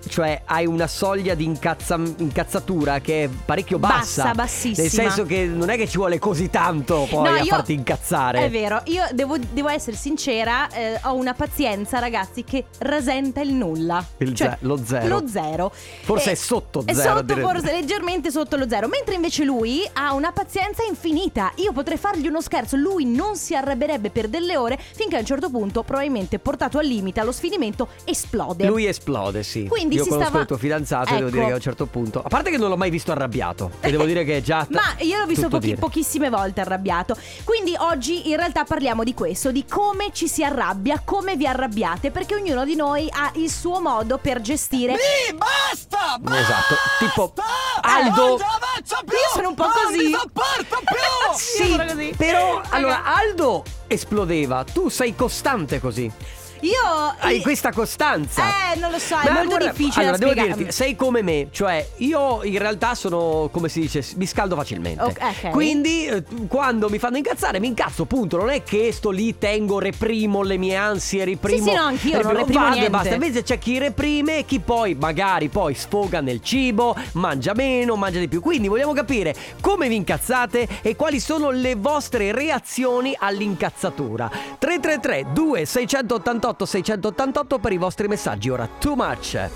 Cioè, 0.08 0.42
hai 0.46 0.66
una 0.66 0.86
soglia 0.86 1.34
di 1.34 1.44
incazza- 1.44 2.00
incazzatura 2.16 3.00
che 3.00 3.24
è 3.24 3.28
parecchio 3.28 3.78
bassa. 3.78 4.22
Bassa, 4.22 4.34
bassissima. 4.34 4.82
Nel 4.82 4.90
senso 4.90 5.24
che 5.24 5.44
non 5.44 5.70
è 5.70 5.76
che 5.76 5.88
ci 5.88 5.96
vuole 5.96 6.18
così 6.18 6.50
tanto 6.50 7.06
poi 7.08 7.22
No, 7.24 7.30
a 7.30 7.38
io- 7.40 7.44
farti 7.46 7.72
incazzare. 7.72 8.44
È 8.44 8.50
vero, 8.50 8.80
io 8.86 9.04
devo, 9.12 9.36
devo 9.38 9.68
essere 9.68 9.96
sincera, 9.96 10.68
eh, 10.70 10.98
ho 11.02 11.14
una 11.14 11.34
pazienza, 11.34 11.98
ragazzi, 11.98 12.44
che 12.44 12.64
rasenta 12.78 13.40
il 13.40 13.52
nulla. 13.52 14.04
Il 14.18 14.34
Cioè, 14.34 14.50
ze- 14.50 14.56
lo 14.60 14.76
zero. 14.84 15.06
Lo 15.20 15.28
zero. 15.28 15.72
Forse 16.02 16.30
Eh, 16.30 16.32
è 16.32 16.36
sotto 16.36 16.82
È 16.84 16.92
zero, 16.94 17.16
sotto, 17.18 17.22
dire- 17.34 17.40
forse 17.42 17.72
leggermente 17.72 18.30
sotto 18.30 18.56
lo 18.56 18.68
zero. 18.68 18.88
Mentre 18.88 19.14
invece 19.14 19.44
lui 19.44 19.88
ha 19.94 20.12
una 20.14 20.32
pazienza 20.32 20.82
infinita. 20.88 21.52
Io 21.56 21.72
potrei 21.72 21.98
fargli 21.98 22.26
uno 22.26 22.40
scherzo, 22.40 22.76
lui 22.76 23.04
non 23.04 23.36
si 23.36 23.54
arrabbierebbe 23.54 24.10
per 24.10 24.28
delle 24.28 24.56
ore, 24.56 24.78
finché 24.94 25.16
a 25.16 25.20
un 25.20 25.24
certo 25.26 25.50
punto, 25.50 25.82
probabilmente 25.82 26.38
portato 26.38 26.78
al 26.78 26.86
limite, 26.86 27.20
allo 27.20 27.32
sfinimento, 27.32 27.88
esplode. 28.04 28.66
Lui 28.66 28.86
esplode, 28.86 29.42
sì. 29.42 29.66
Quindi 29.68 29.97
Io 29.98 30.04
si 30.04 30.08
conosco 30.10 30.28
stava- 30.28 30.42
il 30.42 30.48
tuo 30.48 30.56
fidanzato 30.58 31.08
e 31.10 31.14
devo 31.16 31.26
Ecco. 31.28 31.34
dire 31.36 31.44
che 31.46 31.52
a 31.52 31.54
un 31.56 31.60
certo 31.60 31.86
punto. 31.86 32.22
A 32.22 32.28
parte 32.28 32.50
che 32.50 32.56
non 32.58 32.68
l'ho 32.70 32.76
mai 32.76 32.90
visto 32.90 33.12
arrabbiato. 33.12 33.70
E 33.80 33.90
devo 33.90 34.04
dire 34.04 34.24
che 34.24 34.38
è 34.38 34.40
già. 34.42 34.66
Ma 34.70 34.94
io 34.98 35.18
l'ho 35.18 35.26
visto 35.26 35.48
pochi- 35.48 35.74
pochissime 35.76 36.30
volte 36.30 36.60
arrabbiato. 36.60 37.16
Quindi 37.44 37.74
oggi 37.78 38.28
in 38.30 38.36
realtà 38.36 38.64
parliamo 38.64 39.04
di 39.04 39.14
questo, 39.14 39.50
di 39.52 39.64
come 39.66 40.10
ci 40.12 40.28
si 40.28 40.42
arrabbia, 40.44 41.00
come 41.04 41.36
vi 41.36 41.46
arrabbiate, 41.46 42.10
perché 42.10 42.34
ognuno 42.34 42.64
di 42.64 42.74
noi 42.76 43.08
ha 43.12 43.30
il 43.36 43.50
suo 43.50 43.80
modo 43.80 44.18
per 44.18 44.40
gestire. 44.40 44.94
Basta! 45.36 46.18
Esatto. 46.38 46.74
Tipo 46.98 47.32
Eh, 47.36 47.80
Aldo. 47.82 48.26
Non 48.28 48.38
ce 48.38 48.44
la 48.44 48.58
faccio 48.60 49.04
più! 49.04 49.14
Io 49.16 49.30
sono 49.32 49.48
un 49.48 49.54
po' 49.54 49.64
Non 49.64 49.72
così. 49.86 49.96
mi 50.06 50.12
sopporto 50.12 50.80
più! 50.84 50.96
Sì, 51.38 51.68
sono 51.70 51.84
così. 51.84 52.14
però 52.16 52.60
allora 52.70 53.04
Aldo 53.04 53.62
esplodeva, 53.86 54.64
tu 54.64 54.88
sei 54.88 55.14
costante 55.14 55.78
così. 55.80 56.10
Io. 56.60 57.14
Hai 57.18 57.40
questa 57.40 57.72
costanza. 57.72 58.42
Eh, 58.72 58.78
non 58.78 58.90
lo 58.90 58.98
so, 58.98 59.16
è 59.18 59.24
Ma 59.28 59.32
molto 59.34 59.48
guarda, 59.48 59.70
difficile 59.70 60.02
Allora, 60.02 60.18
devo 60.18 60.30
spiegare. 60.32 60.56
dirti, 60.56 60.72
sei 60.72 60.96
come 60.96 61.22
me, 61.22 61.48
cioè 61.50 61.86
io 61.98 62.42
in 62.44 62.58
realtà 62.58 62.94
sono, 62.94 63.48
come 63.52 63.68
si 63.68 63.80
dice, 63.80 64.04
mi 64.16 64.26
scaldo 64.26 64.56
facilmente. 64.56 65.02
Ok, 65.02 65.18
ok. 65.20 65.50
Quindi 65.50 66.06
eh, 66.06 66.24
quando 66.48 66.88
mi 66.88 66.98
fanno 66.98 67.16
incazzare, 67.16 67.60
mi 67.60 67.68
incazzo, 67.68 68.04
punto. 68.04 68.36
Non 68.36 68.50
è 68.50 68.62
che 68.62 68.92
sto 68.92 69.10
lì, 69.10 69.38
tengo, 69.38 69.78
reprimo 69.78 70.42
le 70.42 70.56
mie 70.56 70.76
ansie, 70.76 71.24
reprimo. 71.24 71.64
Sì, 71.64 71.70
sì, 71.70 71.74
no, 71.76 71.82
anch'io 71.82 72.22
non 72.22 72.36
reprimo 72.36 72.60
vado 72.60 72.74
e 72.74 72.78
niente. 72.78 72.90
basta. 72.90 73.14
Invece 73.14 73.42
c'è 73.42 73.58
chi 73.58 73.78
reprime 73.78 74.38
e 74.38 74.44
chi 74.44 74.60
poi 74.60 74.94
magari 74.94 75.48
poi 75.48 75.74
sfoga 75.74 76.20
nel 76.20 76.40
cibo, 76.42 76.94
mangia 77.12 77.52
meno, 77.54 77.96
mangia 77.96 78.18
di 78.18 78.28
più. 78.28 78.40
Quindi 78.40 78.68
vogliamo 78.68 78.92
capire 78.92 79.34
come 79.60 79.88
vi 79.88 79.96
incazzate 79.96 80.66
e 80.82 80.96
quali 80.96 81.20
sono 81.20 81.50
le 81.50 81.74
vostre 81.76 82.32
reazioni 82.32 83.14
all'incazzatura. 83.18 84.30
333 84.58 85.26
2688 85.32 86.47
688 86.48 86.64
688 86.66 87.58
per 87.58 87.72
i 87.72 87.76
vostri 87.76 88.08
messaggi. 88.08 88.48
Ora, 88.50 88.68
too 88.78 88.94
much. 88.96 89.48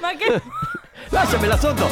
Ma 0.00 0.14
che. 0.16 0.40
Lasciamela 1.10 1.58
sotto. 1.58 1.88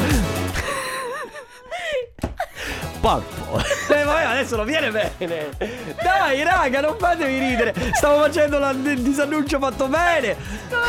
Pappo. 2.99 3.59
Eh, 3.93 4.03
vabbè, 4.03 4.23
adesso 4.23 4.55
non 4.55 4.65
viene 4.65 4.89
bene. 4.91 5.49
Dai, 6.01 6.43
raga, 6.43 6.81
non 6.81 6.95
fatevi 6.97 7.37
ridere. 7.37 7.73
Stavo 7.93 8.21
facendo 8.23 8.57
la- 8.57 8.71
il 8.71 9.01
disannuncio 9.01 9.59
fatto 9.59 9.87
bene. 9.87 10.35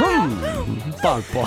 Mm, 0.03 0.91
Pappo. 1.01 1.47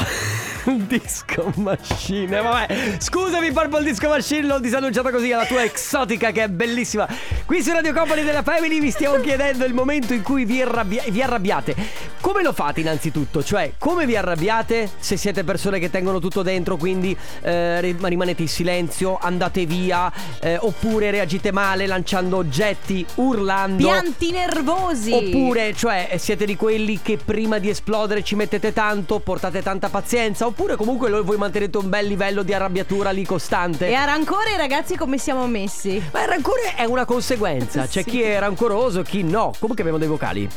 Disco 0.88 1.52
Machine, 1.56 2.42
vabbè. 2.42 2.98
Scusami, 3.00 3.52
Purple 3.52 3.84
Disco 3.84 4.10
Machine, 4.10 4.48
l'ho 4.48 4.60
disannunciata 4.60 5.12
così 5.12 5.32
alla 5.32 5.46
tua 5.46 5.64
exotica 5.64 6.32
che 6.32 6.44
è 6.44 6.50
bellissima. 6.50 7.08
Qui 7.46 7.62
su 7.62 7.72
Radio 7.72 7.94
Company 7.94 8.24
della 8.24 8.44
Family 8.44 8.80
vi 8.80 8.92
stiamo 8.92 9.20
chiedendo 9.22 9.66
il 9.66 9.74
momento 9.74 10.14
in 10.14 10.22
cui 10.22 10.46
vi, 10.46 10.62
arrabbia- 10.62 11.04
vi 11.10 11.22
arrabbiate. 11.22 11.76
Come 12.20 12.44
lo 12.44 12.52
fate 12.52 12.82
innanzitutto? 12.82 13.44
Cioè, 13.44 13.74
come 13.78 14.06
vi 14.06 14.16
arrabbiate 14.16 14.90
se 15.00 15.18
siete 15.18 15.44
persone 15.44 15.80
che 15.80 15.90
tengono 15.90 16.20
tutto 16.20 16.42
dentro, 16.42 16.76
quindi 16.76 17.16
eh, 17.42 17.80
ri- 17.80 17.96
rimanete 18.00 18.42
in 18.42 18.50
silenzio, 18.50 19.18
andate 19.20 19.66
via, 19.66 20.12
eh, 20.42 20.58
oppure 20.60 21.12
reagite 21.12 21.52
male 21.52 21.88
lanciando 21.88 22.38
oggetti, 22.38 23.06
urlando. 23.16 23.88
Pianti 23.88 24.32
nervosi. 24.32 25.12
Oppure, 25.12 25.74
cioè, 25.74 26.16
siete 26.18 26.46
di 26.46 26.56
quelli 26.56 27.00
che 27.02 27.18
prima 27.18 27.58
di 27.58 27.70
esplodere 27.70 28.24
ci 28.24 28.36
mettete 28.36 28.74
tanto, 28.74 29.20
portate 29.20 29.62
tanta 29.62 29.90
pazienza, 29.90 30.46
oppure 30.50 30.76
comunque 30.76 31.10
lo- 31.10 31.24
voi 31.24 31.38
mantenete 31.38 31.78
un 31.78 31.90
bel 31.90 32.06
livello 32.08 32.44
di 32.44 32.54
arrabbiatura 32.54 33.12
lì 33.12 33.26
costante. 33.26 33.88
E 33.88 33.94
a 33.94 34.04
rancore, 34.06 34.58
ragazzi, 34.58 34.96
come 34.96 35.18
siamo 35.18 35.48
messi? 35.48 36.02
Ma 36.12 36.22
il 36.24 36.28
rancore 36.28 36.74
è 36.76 36.84
una 36.86 37.06
conseguenza, 37.06 37.84
c'è 37.88 38.02
Sì. 38.04 38.10
chi 38.10 38.22
è 38.22 38.38
rancoroso, 38.40 39.02
chi 39.02 39.24
no. 39.24 39.54
Comunque 39.60 39.82
abbiamo 39.84 39.98
dei 39.98 40.08
vocali. 40.08 40.50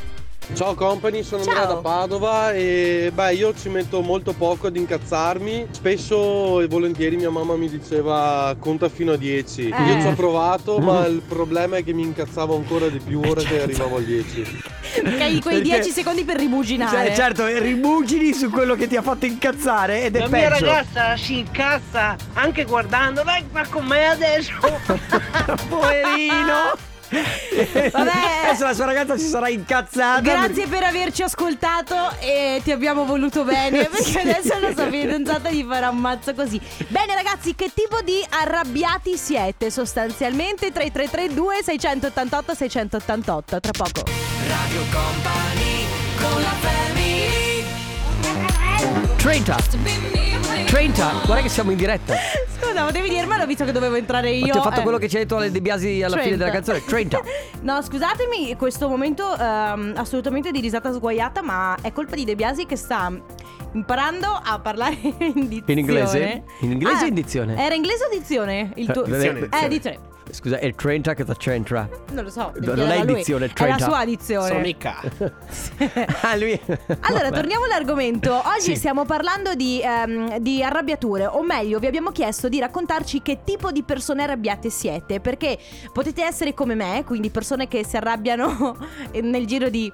Ciao 0.54 0.74
company, 0.74 1.22
sono 1.22 1.42
Ciao. 1.44 1.52
Andrea 1.54 1.74
da 1.74 1.80
Padova 1.80 2.52
e 2.52 3.10
beh 3.14 3.32
io 3.34 3.54
ci 3.54 3.68
metto 3.68 4.00
molto 4.02 4.32
poco 4.32 4.66
ad 4.66 4.76
incazzarmi. 4.76 5.68
Spesso 5.70 6.60
e 6.60 6.66
volentieri 6.66 7.16
mia 7.16 7.30
mamma 7.30 7.54
mi 7.54 7.68
diceva 7.70 8.54
conta 8.58 8.88
fino 8.88 9.12
a 9.12 9.16
10. 9.16 9.68
Eh. 9.68 9.82
Io 9.84 10.00
ci 10.00 10.06
ho 10.08 10.14
provato 10.14 10.78
ma 10.78 11.06
il 11.06 11.22
problema 11.26 11.76
è 11.76 11.84
che 11.84 11.92
mi 11.92 12.02
incazzavo 12.02 12.56
ancora 12.56 12.88
di 12.88 12.98
più 12.98 13.20
ora 13.24 13.40
che 13.40 13.62
arrivavo 13.62 13.96
al 13.96 14.02
10. 14.04 14.44
Perché 15.00 15.22
hai 15.22 15.40
quei 15.40 15.60
Perché- 15.60 15.78
10 15.80 15.90
secondi 15.90 16.24
per 16.24 16.36
rimuginare. 16.36 17.06
Cioè, 17.08 17.14
certo, 17.14 17.46
rimugini 17.46 18.32
su 18.32 18.50
quello 18.50 18.74
che 18.74 18.86
ti 18.88 18.96
ha 18.96 19.02
fatto 19.02 19.24
incazzare 19.26 20.02
ed 20.04 20.16
è 20.16 20.20
La 20.20 20.28
mia 20.28 20.50
peggio. 20.50 20.64
ragazza 20.66 21.16
si 21.16 21.38
incazza 21.38 22.16
anche 22.34 22.64
guardando, 22.64 23.22
dai, 23.22 23.44
ma 23.52 23.66
con 23.68 23.84
me 23.86 24.06
adesso. 24.06 24.52
Poverino. 25.68 26.90
Vabbè. 27.92 28.10
Adesso 28.44 28.64
la 28.64 28.74
sua 28.74 28.84
ragazza 28.86 29.16
si 29.16 29.26
sarà 29.26 29.48
incazzata. 29.48 30.20
Grazie 30.20 30.66
per 30.66 30.82
averci 30.82 31.22
ascoltato 31.22 31.94
e 32.20 32.60
ti 32.64 32.72
abbiamo 32.72 33.04
voluto 33.04 33.44
bene 33.44 33.88
perché 33.92 34.20
adesso 34.20 34.58
la 34.58 34.72
sua 34.72 34.88
fidanzata 34.88 35.50
gli 35.50 35.64
farà 35.64 35.90
un 35.90 35.98
mazzo 35.98 36.34
così. 36.34 36.60
Bene 36.88 37.14
ragazzi, 37.14 37.54
che 37.54 37.70
tipo 37.74 38.00
di 38.02 38.24
arrabbiati 38.28 39.16
siete 39.16 39.70
sostanzialmente? 39.70 40.72
3332 40.72 41.62
688 41.62 42.54
688 42.54 43.60
tra 43.60 43.72
poco. 43.72 44.02
Radio 44.48 44.82
Company 44.90 45.86
con 46.18 46.42
la 46.42 46.54
family 46.60 47.64
30. 49.16 50.31
30. 50.72 51.20
Guarda 51.26 51.42
che 51.42 51.50
siamo 51.50 51.70
in 51.70 51.76
diretta. 51.76 52.14
Scusa, 52.58 52.86
potevi 52.86 53.10
dirmelo 53.10 53.44
visto 53.44 53.62
che 53.66 53.72
dovevo 53.72 53.96
entrare 53.96 54.30
io. 54.30 54.52
Ti 54.52 54.58
ho 54.58 54.62
fatto 54.62 54.80
eh. 54.80 54.82
quello 54.82 54.96
che 54.96 55.06
ci 55.06 55.16
hai 55.16 55.22
detto 55.24 55.36
alle 55.36 55.50
De 55.50 55.60
Biasi 55.60 56.02
alla 56.02 56.16
fine 56.16 56.36
30. 56.36 56.36
della 56.38 56.50
canzone. 56.50 56.82
30. 56.82 57.20
No, 57.62 57.80
scusatemi, 57.82 58.56
questo 58.56 58.88
momento 58.88 59.36
ehm, 59.38 59.92
assolutamente 59.96 60.50
di 60.50 60.60
risata 60.60 60.90
sguaiata, 60.90 61.42
ma 61.42 61.76
è 61.80 61.92
colpa 61.92 62.16
di 62.16 62.24
De 62.24 62.34
Biasi 62.34 62.64
che 62.64 62.76
sta 62.76 63.12
imparando 63.74 64.26
a 64.26 64.58
parlare 64.60 64.96
in 65.02 65.46
dizione. 65.46 65.62
In 65.66 65.78
inglese? 65.78 66.42
In 66.60 66.72
inglese 66.72 66.96
Ah, 66.96 67.04
o 67.04 67.06
in 67.06 67.14
dizione? 67.14 67.56
Era 67.62 67.74
inglese 67.74 68.04
o 68.06 68.08
dizione? 68.08 68.72
Il 68.76 68.90
tuo... 68.90 69.02
Dizione, 69.02 69.48
Eh, 69.62 69.68
dizione. 69.68 69.98
Scusa, 70.32 70.58
è 70.58 70.64
il 70.64 70.74
30 70.74 71.12
che 71.12 71.24
sta 71.24 71.34
c'entra. 71.34 71.86
Non 72.12 72.24
lo 72.24 72.30
so. 72.30 72.52
Non 72.60 72.80
è 72.90 73.00
edizione, 73.00 73.44
È 73.44 73.48
la 73.48 73.54
30. 73.54 73.84
sua 73.84 74.02
edizione. 74.02 74.48
Sonica. 74.48 75.00
ah, 76.22 76.36
lui. 76.36 76.58
Allora, 77.00 77.28
Vabbè. 77.28 77.34
torniamo 77.34 77.64
all'argomento. 77.66 78.32
Oggi 78.34 78.60
Sì. 78.72 78.76
stiamo 78.76 79.04
parlando 79.04 79.54
di, 79.54 79.80
ehm, 79.82 80.38
di 80.38 80.62
arrabbiature, 80.62 81.26
o 81.26 81.42
meglio, 81.42 81.78
vi 81.78 81.86
abbiamo 81.86 82.10
chiesto 82.12 82.48
di 82.48 82.58
raccontarci 82.60 83.20
che 83.20 83.40
tipo 83.44 83.70
di 83.70 83.82
persone 83.82 84.22
arrabbiate 84.22 84.70
siete. 84.70 85.20
Perché 85.20 85.58
potete 85.92 86.24
essere 86.24 86.54
come 86.54 86.74
me, 86.74 87.04
quindi 87.04 87.28
persone 87.30 87.68
che 87.68 87.84
si 87.84 87.96
arrabbiano 87.98 88.76
nel 89.20 89.46
giro 89.46 89.68
di. 89.68 89.92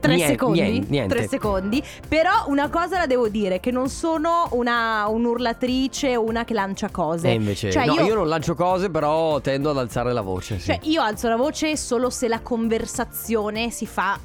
Tre 0.00 0.14
Niente, 0.14 0.32
secondi, 0.32 0.60
niente, 0.60 0.90
niente. 0.90 1.14
tre 1.14 1.28
secondi. 1.28 1.82
Però 2.08 2.44
una 2.48 2.68
cosa 2.68 2.98
la 2.98 3.06
devo 3.06 3.28
dire: 3.28 3.60
che 3.60 3.70
non 3.70 3.88
sono 3.88 4.48
una 4.52 5.06
un'urlatrice 5.08 6.16
o 6.16 6.22
una 6.24 6.44
che 6.44 6.54
lancia 6.54 6.88
cose. 6.90 7.28
E 7.28 7.32
invece, 7.34 7.70
Cioè, 7.70 7.86
no, 7.86 7.94
io... 7.94 8.04
io- 8.04 8.14
non 8.14 8.28
lancio 8.28 8.54
cose, 8.54 8.90
però 8.90 9.40
tendo 9.40 9.70
ad 9.70 9.78
alzare 9.78 10.12
la 10.12 10.20
voce. 10.22 10.58
Sì. 10.58 10.66
Cioè, 10.66 10.78
io 10.82 11.02
alzo 11.02 11.28
la 11.28 11.36
voce 11.36 11.76
solo 11.76 12.10
se 12.10 12.28
la 12.28 12.40
conversazione 12.40 13.70
si 13.70 13.86
fa 13.86 14.18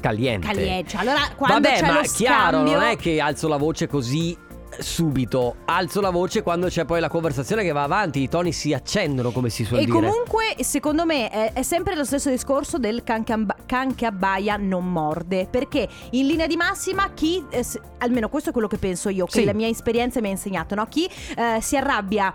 Caliente. 0.00 0.46
caliente. 0.46 0.90
Cioè, 0.90 1.00
Allora, 1.00 1.20
quando 1.36 1.68
Vabbè, 1.68 1.80
c'è 1.80 1.86
ma 1.86 2.00
lo 2.00 2.06
chiaro, 2.06 2.56
scambio, 2.58 2.72
non 2.74 2.82
è 2.82 2.96
che 2.96 3.20
alzo 3.20 3.48
la 3.48 3.56
voce 3.56 3.86
così 3.86 4.36
subito. 4.80 5.56
Alzo 5.66 6.00
la 6.00 6.10
voce 6.10 6.42
quando 6.42 6.68
c'è 6.68 6.84
poi 6.84 7.00
la 7.00 7.08
conversazione 7.08 7.62
che 7.62 7.72
va 7.72 7.82
avanti, 7.82 8.20
i 8.22 8.28
toni 8.28 8.52
si 8.52 8.72
accendono, 8.72 9.30
come 9.30 9.48
si 9.50 9.64
suol 9.64 9.80
E 9.80 9.84
dire. 9.84 9.96
comunque, 9.98 10.56
secondo 10.60 11.04
me, 11.04 11.28
è, 11.30 11.52
è 11.52 11.62
sempre 11.62 11.94
lo 11.96 12.04
stesso 12.04 12.30
discorso 12.30 12.78
del 12.78 13.02
can 13.02 13.24
che, 13.24 13.32
amb- 13.32 13.54
can 13.66 13.94
che 13.94 14.06
abbaia 14.06 14.56
non 14.56 14.90
morde. 14.90 15.46
Perché 15.50 15.88
in 16.10 16.26
linea 16.26 16.46
di 16.46 16.56
massima, 16.56 17.10
chi, 17.14 17.44
eh, 17.50 17.62
s- 17.62 17.80
almeno 17.98 18.28
questo 18.28 18.50
è 18.50 18.52
quello 18.52 18.68
che 18.68 18.78
penso 18.78 19.08
io, 19.08 19.24
che 19.26 19.40
Sì. 19.40 19.44
la 19.44 19.54
mia 19.54 19.68
esperienza 19.68 20.20
mi 20.20 20.28
ha 20.28 20.30
insegnato, 20.30 20.74
no? 20.74 20.86
Chi 20.86 21.08
eh, 21.36 21.58
si 21.60 21.76
arrabbia 21.76 22.32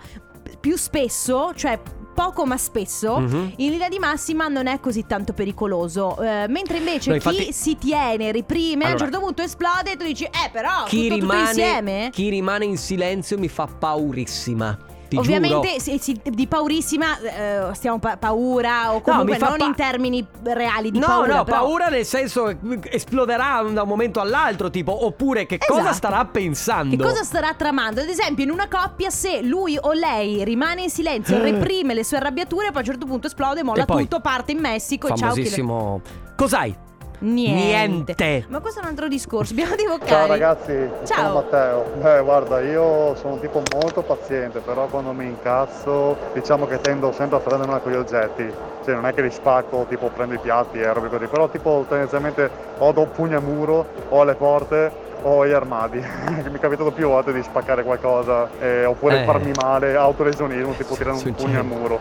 più 0.60 0.76
spesso, 0.76 1.52
cioè 1.54 1.80
poco 2.12 2.44
ma 2.46 2.56
spesso, 2.56 3.18
Mhm. 3.18 3.52
in 3.56 3.70
linea 3.70 3.88
di 3.88 3.98
massima 3.98 4.48
non 4.48 4.66
è 4.66 4.78
così 4.80 5.06
tanto 5.06 5.32
pericoloso. 5.32 6.20
Eh, 6.22 6.46
mentre 6.48 6.78
invece 6.78 7.10
No, 7.10 7.18
chi 7.18 7.28
infatti- 7.28 7.52
si 7.52 7.76
tiene, 7.78 8.32
reprime, 8.32 8.84
a 8.84 8.86
un 8.88 8.92
Allora- 8.94 8.98
certo 9.10 9.18
punto 9.20 9.42
esplode 9.42 9.92
e 9.92 9.96
tu 9.96 10.04
dici, 10.04 10.24
eh 10.24 10.50
però, 10.52 10.84
chi, 10.86 11.08
tutto, 11.08 11.14
tutto 11.20 11.32
rimane, 11.32 11.48
insieme... 11.48 12.08
chi 12.12 12.28
rimane 12.28 12.64
in 12.64 12.76
silenzio 12.76 13.38
mi 13.38 13.48
fa 13.48 13.66
paurissima. 13.66 14.78
Ti 15.12 15.18
Ovviamente 15.18 15.76
giuro. 15.78 15.98
sì, 16.00 16.20
di 16.22 16.46
paurissima 16.46 17.18
eh, 17.20 17.74
stiamo 17.74 17.98
pa- 17.98 18.16
paura 18.16 18.94
o 18.94 19.00
comunque 19.02 19.36
fa 19.36 19.48
non 19.50 19.58
pa- 19.58 19.64
in 19.66 19.74
termini 19.74 20.26
reali 20.42 20.90
di 20.90 20.98
no, 20.98 21.06
paura. 21.06 21.36
no, 21.36 21.44
però- 21.44 21.58
paura 21.58 21.88
nel 21.88 22.06
senso 22.06 22.44
che 22.80 22.88
esploderà 22.90 23.62
da 23.70 23.82
un 23.82 23.88
momento 23.88 24.20
all'altro, 24.20 24.70
tipo, 24.70 25.04
oppure 25.04 25.44
che 25.46 25.58
cosa 25.58 25.80
Esatto. 25.80 25.94
starà 25.96 26.24
pensando? 26.24 26.96
Che 26.96 27.02
cosa 27.02 27.22
starà 27.24 27.52
tramando? 27.54 28.00
Ad 28.00 28.08
esempio, 28.08 28.44
in 28.44 28.50
una 28.50 28.68
coppia, 28.68 29.10
se 29.10 29.42
lui 29.42 29.76
o 29.80 29.92
lei 29.92 30.44
rimane 30.44 30.84
in 30.84 30.90
silenzio, 30.90 31.36
Eh. 31.36 31.42
reprime 31.50 31.92
le 31.94 32.04
sue 32.04 32.16
arrabbiature, 32.16 32.68
poi 32.68 32.76
a 32.76 32.78
un 32.80 32.84
certo 32.84 33.04
punto 33.06 33.26
esplode, 33.26 33.62
molla 33.62 33.82
E 33.82 33.86
tutto, 33.86 34.20
parte 34.20 34.52
in 34.52 34.60
Messico 34.60 35.08
e 35.08 35.10
ciao. 35.10 35.28
Famosissimo. 35.30 36.00
Cos'hai? 36.36 36.81
Niente. 37.22 38.14
Niente. 38.18 38.46
Ma 38.48 38.60
questo 38.60 38.80
è 38.80 38.82
un 38.82 38.88
altro 38.88 39.06
discorso. 39.08 39.52
Abbiamo 39.52 39.76
dei 39.76 39.86
vocali. 39.86 40.08
Ciao 40.08 40.26
ragazzi, 40.26 40.90
Ciao. 41.04 41.16
sono 41.16 41.34
Matteo. 41.34 41.84
Beh, 42.00 42.20
guarda, 42.22 42.60
io 42.60 43.14
sono 43.14 43.34
un 43.34 43.40
tipo 43.40 43.62
molto 43.74 44.02
paziente, 44.02 44.58
però 44.58 44.86
quando 44.86 45.12
mi 45.12 45.26
incazzo, 45.26 46.16
diciamo 46.32 46.66
che 46.66 46.80
tendo 46.80 47.12
sempre 47.12 47.36
a 47.36 47.40
prendermela 47.40 47.78
con 47.78 47.92
gli 47.92 47.96
oggetti. 47.96 48.52
Cioè, 48.84 48.94
non 48.94 49.06
è 49.06 49.14
che 49.14 49.22
li 49.22 49.30
spacco, 49.30 49.86
tipo 49.88 50.08
prendo 50.08 50.34
i 50.34 50.38
piatti 50.38 50.80
e 50.80 50.92
robe 50.92 51.08
così, 51.08 51.26
però 51.26 51.48
tipo 51.48 51.84
tendenzialmente 51.88 52.50
o 52.78 52.90
do 52.90 53.02
un 53.02 53.10
pugno 53.12 53.38
a 53.38 53.40
muro 53.40 53.86
o 54.08 54.20
alle 54.20 54.34
porte 54.34 55.10
o 55.22 55.42
agli 55.42 55.52
armadi. 55.52 55.98
mi 56.50 56.56
è 56.56 56.58
capitato 56.58 56.90
più 56.92 57.06
volte 57.08 57.32
di 57.32 57.42
spaccare 57.42 57.82
qualcosa 57.84 58.48
eh, 58.60 58.84
oppure 58.84 59.22
Eh. 59.22 59.24
farmi 59.24 59.52
male, 59.60 59.94
autolesionismo, 59.96 60.72
tipo 60.72 60.94
tirare 60.94 61.16
un 61.24 61.34
pugno 61.34 61.58
al 61.58 61.64
muro. 61.66 62.00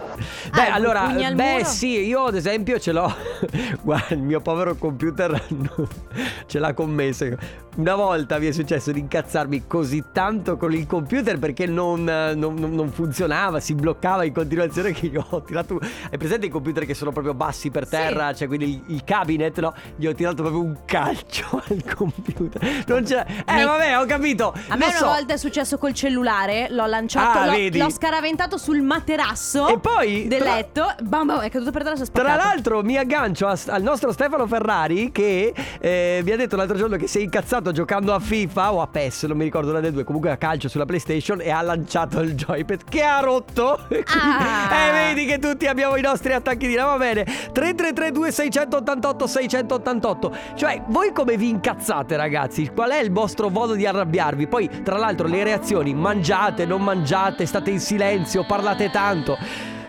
Beh, 0.54 0.68
Ah, 0.68 0.74
allora, 0.74 1.01
al 1.04 1.36
beh, 1.36 1.51
muro? 1.54 1.66
sì, 1.66 2.06
io 2.06 2.25
ad 2.25 2.36
esempio 2.36 2.80
ce 2.80 2.92
l'ho. 2.92 3.13
Guarda, 3.82 4.16
il 4.16 4.22
mio 4.22 4.40
povero 4.42 4.75
computer 4.75 5.42
ce 6.46 6.60
l'ha 6.60 6.74
commesso. 6.74 7.60
Una 7.78 7.96
volta 7.96 8.38
mi 8.38 8.48
è 8.48 8.51
successo 8.51 8.92
di 8.92 9.00
incazzarmi 9.00 9.66
così 9.66 10.04
tanto 10.12 10.58
con 10.58 10.74
il 10.74 10.86
computer 10.86 11.40
perché 11.40 11.66
non, 11.66 12.04
non- 12.04 12.54
non- 12.56 12.90
funzionava, 12.92 13.62
si 13.62 13.74
bloccava 13.75 14.25
in 14.25 14.34
continuazione 14.34 14.92
che 14.92 15.08
gli 15.08 15.16
ho 15.16 15.42
tirato. 15.44 15.80
Hai 16.10 16.18
presente 16.18 16.48
i 16.48 16.50
computer 16.50 16.86
che 16.86 16.94
sono 16.94 17.12
proprio 17.13 17.34
bassi 17.34 17.70
per 17.72 17.88
terra? 17.88 18.34
Cioè, 18.34 18.48
quindi 18.48 18.66
il, 18.72 18.84
il 18.96 19.04
cabinet, 19.06 19.58
no? 19.60 19.74
Gli 19.96 20.06
ho 20.06 20.13
tirato 20.13 20.42
proprio 20.44 20.62
un 20.62 20.80
calcio 20.84 21.62
al 21.70 21.84
computer. 21.96 22.84
Non 22.88 23.06
c'è- 23.15 23.25
Eh, 23.46 23.53
Mi- 23.53 23.63
vabbè, 23.65 23.98
ho 24.00 24.06
capito. 24.06 24.53
A 24.70 24.75
me 24.75 24.86
Lo 24.86 24.89
una 24.91 24.98
so. 24.98 25.06
volta 25.08 25.34
è 25.34 25.38
successo 25.38 25.77
col 25.77 25.94
cellulare, 25.94 26.68
l'ho 26.70 26.86
lanciato, 26.86 27.39
Ah, 27.39 27.46
l'ho, 27.46 27.51
vedi? 27.51 27.77
l'ho 27.77 27.89
scaraventato 27.89 28.58
sul 28.58 28.82
materasso 28.82 29.68
E 29.68 29.80
poi, 29.80 30.27
del 30.27 30.39
tra- 30.39 30.53
letto, 30.56 30.94
bam, 31.01 31.27
bam, 31.27 31.39
è 31.41 31.50
caduto 31.50 31.72
per 31.72 31.84
terra 31.84 31.96
si 31.96 32.03
è 32.03 32.06
Tra 32.06 32.24
spaccato. 32.24 32.48
l'altro 32.48 32.84
mi 32.84 32.98
aggancio 32.98 33.48
a- 33.48 33.58
al 33.68 33.82
nostro 33.82 34.12
Stefano 34.12 34.48
Ferrari 34.48 35.12
che 35.12 35.53
eh, 35.80 36.22
mi 36.24 36.32
ha 36.32 36.36
detto 36.38 36.56
l'altro 36.56 36.77
giorno 36.77 36.96
che 36.98 37.08
si 37.08 37.20
è 37.20 37.22
incazzato 37.22 37.72
giocando 37.72 38.13
a 38.13 38.20
FIFA 38.20 38.74
o 38.74 38.82
a 38.82 38.88
PES, 38.88 39.24
non 39.24 39.38
mi 39.38 39.44
ricordo 39.44 39.70
una 39.72 39.80
delle 39.80 39.91
due, 39.94 40.03
comunque 40.03 40.32
a 40.32 40.38
calcio 40.38 40.70
sulla 40.70 40.86
PlayStation 40.86 41.41
e 41.41 41.50
ha 41.50 41.62
lanciato 41.62 42.20
il 42.22 42.34
joypad 42.36 42.84
che 42.89 43.03
ha 43.03 43.20
rotto. 43.20 43.80
Ah. 44.22 44.88
e 44.89 44.91
vedi 45.13 45.25
che 45.25 45.39
tutti 45.39 45.68
abbiamo 45.68 45.96
i 45.96 46.01
nostri 46.01 46.34
attacchi 46.34 46.68
di 46.68 46.74
là, 46.75 46.86
va 46.86 46.98
bene. 46.98 47.24
3332 47.24 48.32
688 48.32 49.27
688. 49.27 50.36
Cioè, 50.56 50.82
voi 50.88 51.12
come 51.12 51.38
vi 51.38 51.50
incazzate 51.50 52.15
ragazzi? 52.15 52.70
Qual 52.74 52.89
è 52.91 53.00
il 53.01 53.12
vostro 53.12 53.50
modo 53.50 53.74
di 53.74 53.86
arrabbiarvi? 53.86 54.48
Poi, 54.48 54.70
tra 54.84 54.98
l'altro, 54.98 55.27
le 55.27 55.43
reazioni, 55.43 55.93
mangiate, 55.93 56.65
non 56.65 56.81
mangiate, 56.81 57.46
state 57.46 57.70
in 57.72 57.79
silenzio, 57.79 58.46
parlate 58.46 58.89
tanto. 58.89 59.38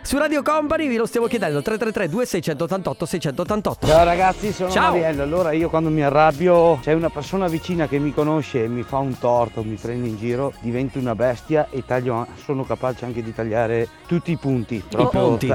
Su 0.04 0.18
Radio 0.18 0.42
Company 0.42 0.88
vi 0.88 0.96
lo 0.96 1.06
stiamo 1.06 1.28
chiedendo 1.28 1.62
333 1.62 2.08
2688 2.08 3.06
688 3.06 3.86
Ciao 3.86 4.04
ragazzi, 4.04 4.52
sono 4.52 4.68
Ciao. 4.68 4.90
Mariello. 4.90 5.22
Allora 5.22 5.52
io 5.52 5.70
quando 5.70 5.90
mi 5.90 6.02
arrabbio 6.02 6.80
c'è 6.80 6.92
una 6.92 7.08
persona 7.08 7.46
vicina 7.46 7.86
che 7.86 8.00
mi 8.00 8.12
conosce 8.12 8.64
e 8.64 8.68
mi 8.68 8.82
fa 8.82 8.98
un 8.98 9.16
torto, 9.16 9.62
mi 9.62 9.76
prende 9.76 10.08
in 10.08 10.16
giro, 10.16 10.54
divento 10.60 10.98
una 10.98 11.14
bestia 11.14 11.68
e 11.70 11.84
taglio, 11.86 12.26
sono 12.42 12.64
capace 12.64 13.04
anche 13.04 13.22
di 13.22 13.32
tagliare 13.32 13.88
tutti 14.08 14.32
i 14.32 14.36
punti, 14.36 14.82
proprio 14.88 15.28
punti. 15.28 15.46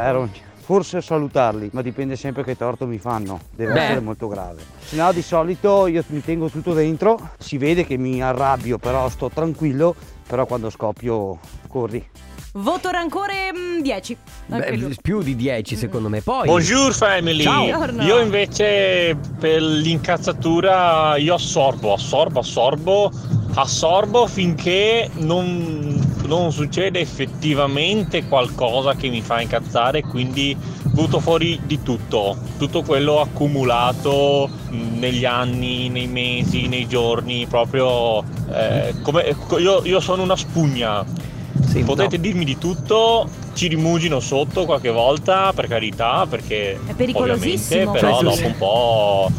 Forse 0.67 1.01
salutarli, 1.01 1.69
ma 1.71 1.81
dipende 1.81 2.17
sempre 2.17 2.43
che 2.43 2.57
torto 2.57 2.86
mi 2.88 2.97
fanno, 2.97 3.39
deve 3.55 3.71
Beh. 3.71 3.83
essere 3.83 4.00
molto 4.01 4.27
grave. 4.27 4.62
Se 4.79 4.97
no 4.97 5.13
di 5.13 5.21
solito 5.21 5.88
io 5.88 6.03
mi 6.07 6.21
tengo 6.21 6.50
tutto 6.50 6.74
dentro, 6.74 7.29
si 7.38 7.57
vede 7.57 7.86
che 7.86 7.95
mi 7.95 8.21
arrabbio, 8.21 8.77
però 8.77 9.07
sto 9.07 9.29
tranquillo, 9.29 9.95
però 10.27 10.45
quando 10.45 10.69
scoppio 10.69 11.39
corri. 11.69 12.05
Voto 12.59 12.89
rancore 12.89 13.53
mm, 13.55 13.81
10. 13.81 14.17
Anche 14.49 14.71
Beh, 14.71 14.77
lui. 14.77 14.95
più 14.99 15.21
di 15.21 15.35
10 15.35 15.75
secondo 15.75 16.09
me 16.09 16.21
Poi 16.21 16.47
Bonjour 16.47 16.91
family! 16.91 17.43
Ciao. 17.43 17.65
Buongiorno. 17.65 18.03
Io 18.03 18.19
invece 18.19 19.15
per 19.39 19.61
l'incazzatura 19.61 21.17
io 21.17 21.35
assorbo, 21.35 21.93
assorbo, 21.93 22.39
assorbo, 22.39 23.11
assorbo 23.53 24.25
finché 24.25 25.07
non, 25.17 26.01
non 26.25 26.51
succede 26.51 26.99
effettivamente 26.99 28.25
qualcosa 28.25 28.95
che 28.95 29.09
mi 29.09 29.21
fa 29.21 29.39
incazzare, 29.39 30.01
quindi 30.01 30.57
butto 30.85 31.19
fuori 31.19 31.59
di 31.63 31.83
tutto, 31.83 32.35
tutto 32.57 32.81
quello 32.81 33.21
accumulato 33.21 34.49
mh, 34.69 34.97
negli 34.97 35.25
anni, 35.25 35.89
nei 35.89 36.07
mesi, 36.07 36.67
nei 36.67 36.87
giorni, 36.87 37.45
proprio 37.45 38.23
eh, 38.51 38.95
come 39.03 39.35
io, 39.59 39.85
io 39.85 39.99
sono 39.99 40.23
una 40.23 40.35
spugna. 40.35 41.05
Sì, 41.65 41.83
Potete 41.83 42.15
no. 42.17 42.21
dirmi 42.21 42.45
di 42.45 42.57
tutto, 42.57 43.27
ci 43.53 43.67
rimugino 43.67 44.19
sotto 44.19 44.65
qualche 44.65 44.89
volta, 44.89 45.51
per 45.53 45.67
carità, 45.67 46.25
perché 46.29 46.79
È 46.85 46.93
pericolosissimo. 46.93 47.91
ovviamente, 47.91 47.99
però 47.99 48.19
Cioè, 48.21 48.35
dopo 48.35 48.47
un 48.47 48.57
po' 48.57 49.31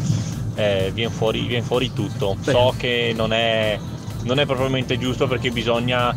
eh, 0.55 0.91
viene 0.93 1.11
fuori, 1.11 1.41
vien 1.47 1.63
fuori 1.63 1.91
tutto. 1.93 2.35
Beh. 2.43 2.51
So 2.51 2.73
che 2.77 3.13
non 3.15 3.33
è, 3.33 3.79
non 4.23 4.39
è 4.39 4.45
propriamente 4.45 4.97
giusto 4.97 5.27
perché 5.27 5.49
bisogna, 5.51 6.15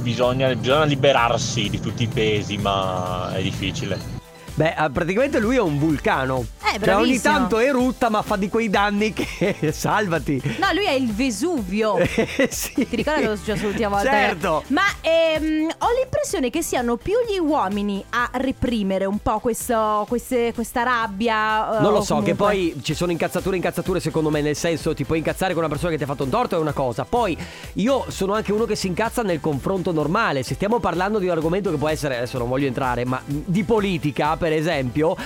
bisogna, 0.00 0.54
bisogna 0.54 0.84
liberarsi 0.84 1.68
di 1.68 1.80
tutti 1.80 2.04
i 2.04 2.08
pesi, 2.08 2.56
ma 2.56 3.32
è 3.34 3.42
difficile. 3.42 4.16
Beh, 4.58 4.74
ah, 4.74 4.90
praticamente 4.90 5.38
lui 5.38 5.54
è 5.54 5.60
un 5.60 5.78
vulcano. 5.78 6.44
Eh, 6.74 6.80
cioè 6.84 6.96
ogni 6.96 7.20
tanto 7.20 7.58
erutta 7.58 8.08
ma 8.08 8.22
fa 8.22 8.34
di 8.34 8.48
quei 8.48 8.68
danni 8.68 9.12
che 9.12 9.54
salvati. 9.72 10.42
No, 10.58 10.72
lui 10.74 10.84
è 10.84 10.90
il 10.92 11.12
Vesuvio. 11.14 11.94
Eh, 12.38 12.48
sì. 12.50 12.72
Ti 12.88 12.96
ricordi 12.96 13.22
cosa 13.22 13.36
successo 13.36 13.66
l'ultima 13.66 13.88
volta? 13.88 14.10
Certo. 14.10 14.64
Ma 14.68 14.82
ehm, 15.00 15.68
ho 15.78 15.86
l'impressione 16.00 16.50
che 16.50 16.62
siano 16.62 16.96
più 16.96 17.14
gli 17.28 17.38
uomini 17.38 18.04
a 18.10 18.28
reprimere 18.32 19.04
un 19.04 19.18
po' 19.18 19.38
questo, 19.38 20.04
queste- 20.08 20.52
questa 20.54 20.82
rabbia. 20.82 21.78
eh, 21.78 21.80
Non 21.82 21.92
lo 21.92 22.00
so, 22.02 22.16
che 22.20 22.34
comunque- 22.34 22.46
poi 22.46 22.80
ci 22.82 22.94
sono 22.94 23.12
incazzature 23.12 23.54
incazzature 23.56 24.00
secondo 24.00 24.28
me, 24.30 24.40
nel 24.40 24.56
senso 24.56 24.92
ti 24.94 25.04
puoi 25.04 25.18
incazzare 25.18 25.52
con 25.54 25.62
una 25.62 25.70
persona 25.70 25.92
che 25.92 25.98
ti 25.98 26.02
ha 26.02 26.06
fatto 26.06 26.24
un 26.24 26.30
torto 26.30 26.56
è 26.56 26.58
una 26.58 26.72
cosa. 26.72 27.04
Poi 27.04 27.36
io 27.74 28.04
sono 28.08 28.34
anche 28.34 28.52
uno 28.52 28.64
che 28.64 28.74
si 28.74 28.88
incazza 28.88 29.22
nel 29.22 29.40
confronto 29.40 29.92
normale. 29.92 30.42
Se 30.42 30.54
stiamo 30.54 30.80
parlando 30.80 31.18
di 31.20 31.26
un 31.26 31.30
argomento 31.32 31.70
che 31.70 31.76
può 31.76 31.88
essere, 31.88 32.16
adesso 32.16 32.38
non 32.38 32.48
voglio 32.48 32.66
entrare, 32.66 33.04
ma 33.04 33.20
di 33.24 33.62
politica, 33.64 34.36
per 34.36 34.47
esempio. 34.52 35.16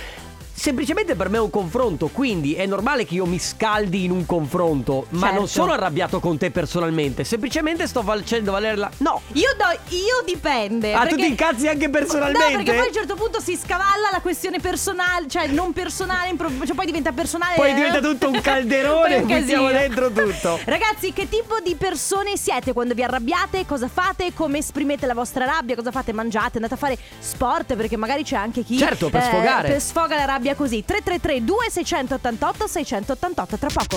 Semplicemente 0.55 1.17
per 1.17 1.29
me 1.29 1.39
è 1.39 1.41
un 1.41 1.51
confronto, 1.51 2.07
quindi 2.09 2.55
è 2.55 2.67
normale 2.67 3.05
che 3.05 3.15
io 3.15 3.27
mi 3.27 3.39
scaldi 3.41 4.05
in 4.05 4.11
un 4.13 4.27
confronto, 4.27 5.07
ma 5.11 5.29
non 5.31 5.47
Certo. 5.47 5.63
sono 5.63 5.73
arrabbiato 5.73 6.21
con 6.21 6.39
te 6.39 6.51
personalmente, 6.53 7.25
semplicemente 7.25 7.87
sto 7.89 8.03
facendo 8.03 8.53
valere 8.53 8.77
la... 8.77 8.89
No! 8.99 9.23
Io, 9.33 9.49
do, 9.57 9.65
io 9.97 10.23
dipende. 10.25 10.93
Ah, 10.93 11.01
tu 11.01 11.09
perché- 11.17 11.23
ti 11.25 11.29
incazzi 11.31 11.67
anche 11.69 11.89
personalmente? 11.89 12.51
No, 12.51 12.57
perché 12.57 12.73
poi 12.75 12.85
a 12.85 12.87
un 12.89 12.93
certo 12.93 13.15
punto 13.17 13.41
si 13.41 13.57
scavalla 13.57 14.11
la 14.13 14.21
questione 14.21 14.61
personale, 14.61 15.27
cioè 15.27 15.49
non 15.49 15.73
personale, 15.73 16.29
impro- 16.29 16.51
cioè 16.65 16.77
poi 16.77 16.87
diventa 16.87 17.11
personale. 17.13 17.55
Poi 17.57 17.75
diventa 17.75 18.01
tutto 18.01 18.29
un 18.29 18.41
calderone, 18.41 19.01
Poi 19.03 19.13
è 19.15 19.19
un 19.21 19.27
casino. 19.29 19.69
dentro 19.71 20.13
tutto. 20.13 20.61
Ragazzi, 20.67 21.13
che 21.13 21.29
tipo 21.29 21.59
di 21.61 21.75
persone 21.75 22.37
siete 22.37 22.73
quando 22.73 22.95
vi 22.95 23.03
arrabbiate? 23.03 23.67
Cosa 23.67 23.89
fate? 23.89 24.33
Come 24.35 24.59
esprimete 24.59 25.07
la 25.07 25.15
vostra 25.15 25.45
rabbia? 25.45 25.75
Cosa 25.75 25.91
fate? 25.91 26.13
Mangiate? 26.13 26.57
Andate 26.57 26.75
a 26.75 26.77
fare 26.77 26.99
sport? 27.19 27.75
Perché 27.75 27.97
magari 27.97 28.23
c'è 28.23 28.37
anche 28.37 28.63
chi 28.63 28.79
Certo, 28.79 29.09
per 29.09 29.23
sfogare. 29.25 29.69
per 29.69 29.81
sfoga 29.81 30.15
la 30.15 30.25
rabbia 30.25 30.42
così. 30.55 30.85
333 30.85 31.45
2688 31.45 32.67
688 32.67 33.57
tra 33.59 33.69
poco. 33.73 33.97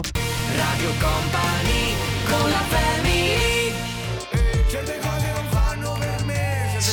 Radio 0.55 0.89
Company 0.99 1.95
con 2.29 2.49
la 2.49 2.63
family 2.69 3.35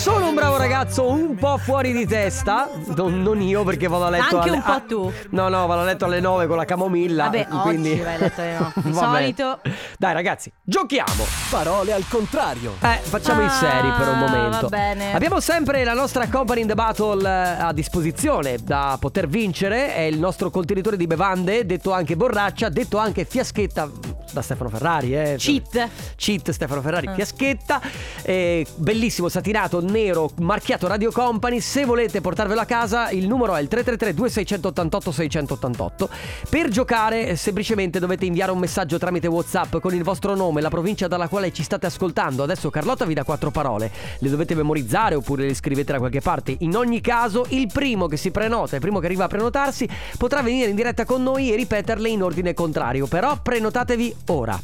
Sono 0.02 0.21
un 0.32 0.38
bravo 0.38 0.56
ragazzo 0.56 1.10
un 1.10 1.34
po' 1.34 1.58
fuori 1.58 1.92
di 1.92 2.06
testa. 2.06 2.66
Non, 2.96 3.20
non 3.20 3.42
io 3.42 3.64
perché 3.64 3.86
vado 3.86 4.06
a 4.06 4.10
letto 4.10 4.36
Anche 4.38 4.48
alle 4.48 4.56
un 4.56 4.62
po' 4.62 4.70
ah, 4.72 4.80
tu. 4.80 5.12
No, 5.30 5.48
no, 5.50 5.66
vado 5.66 5.82
a 5.82 5.84
letto 5.84 6.06
alle 6.06 6.20
9 6.20 6.46
con 6.46 6.56
la 6.56 6.64
camomilla. 6.64 7.24
Vabbè, 7.24 7.46
quindi... 7.48 7.90
oggi 7.90 8.00
vai 8.00 8.14
a 8.14 8.18
letto 8.18 8.40
alle 8.40 8.52
nove. 8.58 8.72
Di 8.82 8.90
Vabbè. 8.92 9.16
solito. 9.18 9.60
Dai 9.98 10.12
ragazzi, 10.14 10.50
giochiamo. 10.62 11.24
Parole 11.50 11.92
al 11.92 12.04
contrario. 12.08 12.76
Eh, 12.80 12.98
facciamo 13.02 13.44
i 13.44 13.50
seri 13.50 13.88
per 13.90 14.08
un 14.08 14.14
Ah, 14.14 14.26
momento. 14.26 14.60
va 14.62 14.68
bene. 14.68 15.12
Abbiamo 15.14 15.38
sempre 15.40 15.84
la 15.84 15.92
nostra 15.94 16.26
company 16.28 16.62
in 16.62 16.66
the 16.66 16.74
battle 16.74 17.28
eh, 17.28 17.62
a 17.62 17.72
disposizione 17.74 18.56
da 18.62 18.96
poter 18.98 19.28
vincere. 19.28 19.94
È 19.94 20.00
il 20.00 20.18
nostro 20.18 20.48
contenitore 20.48 20.96
di 20.96 21.06
bevande, 21.06 21.66
detto 21.66 21.92
anche 21.92 22.16
borraccia, 22.16 22.70
detto 22.70 22.96
anche 22.96 23.26
fiaschetta 23.26 23.90
da 24.32 24.40
Stefano 24.40 24.70
Ferrari. 24.70 25.14
Eh. 25.14 25.34
Cheat. 25.36 25.88
Cheat 26.16 26.50
Stefano 26.52 26.80
Ferrari, 26.80 27.06
Ah. 27.08 27.12
fiaschetta. 27.14 27.80
Eh, 28.22 28.66
bellissimo 28.76 29.28
satinato 29.28 29.80
nero 29.82 30.21
marchiato 30.40 30.86
Radio 30.86 31.10
Company. 31.10 31.60
Se 31.60 31.84
volete 31.84 32.20
portarvelo 32.20 32.60
a 32.60 32.64
casa, 32.64 33.10
il 33.10 33.26
numero 33.26 33.54
è 33.54 33.60
il 33.60 33.68
333 33.68 34.14
2688 34.14 35.12
688. 35.12 36.08
Per 36.48 36.68
giocare, 36.68 37.28
eh, 37.28 37.36
semplicemente 37.36 37.98
dovete 37.98 38.24
inviare 38.24 38.50
un 38.50 38.58
messaggio 38.58 38.98
tramite 38.98 39.28
WhatsApp 39.28 39.76
con 39.76 39.94
il 39.94 40.02
vostro 40.02 40.34
nome, 40.34 40.60
la 40.60 40.70
provincia 40.70 41.08
dalla 41.08 41.28
quale 41.28 41.52
ci 41.52 41.62
state 41.62 41.86
ascoltando. 41.86 42.42
Adesso 42.42 42.70
Carlotta 42.70 43.04
vi 43.04 43.14
dà 43.14 43.24
quattro 43.24 43.50
parole. 43.50 43.90
Le 44.18 44.28
dovete 44.28 44.54
memorizzare 44.54 45.14
oppure 45.14 45.46
le 45.46 45.54
scrivete 45.54 45.92
da 45.92 45.98
qualche 45.98 46.20
parte. 46.20 46.56
In 46.60 46.76
ogni 46.76 47.00
caso, 47.00 47.46
il 47.50 47.68
primo 47.72 48.06
che 48.06 48.16
si 48.16 48.30
prenota, 48.30 48.74
il 48.74 48.80
primo 48.80 48.98
che 48.98 49.06
arriva 49.06 49.24
a 49.24 49.28
prenotarsi, 49.28 49.88
potrà 50.18 50.42
venire 50.42 50.70
in 50.70 50.76
diretta 50.76 51.04
con 51.04 51.22
noi 51.22 51.52
e 51.52 51.56
ripeterle 51.56 52.08
in 52.08 52.22
ordine 52.22 52.54
contrario. 52.54 53.06
Però 53.06 53.38
prenotatevi 53.40 54.14
ora. 54.26 54.60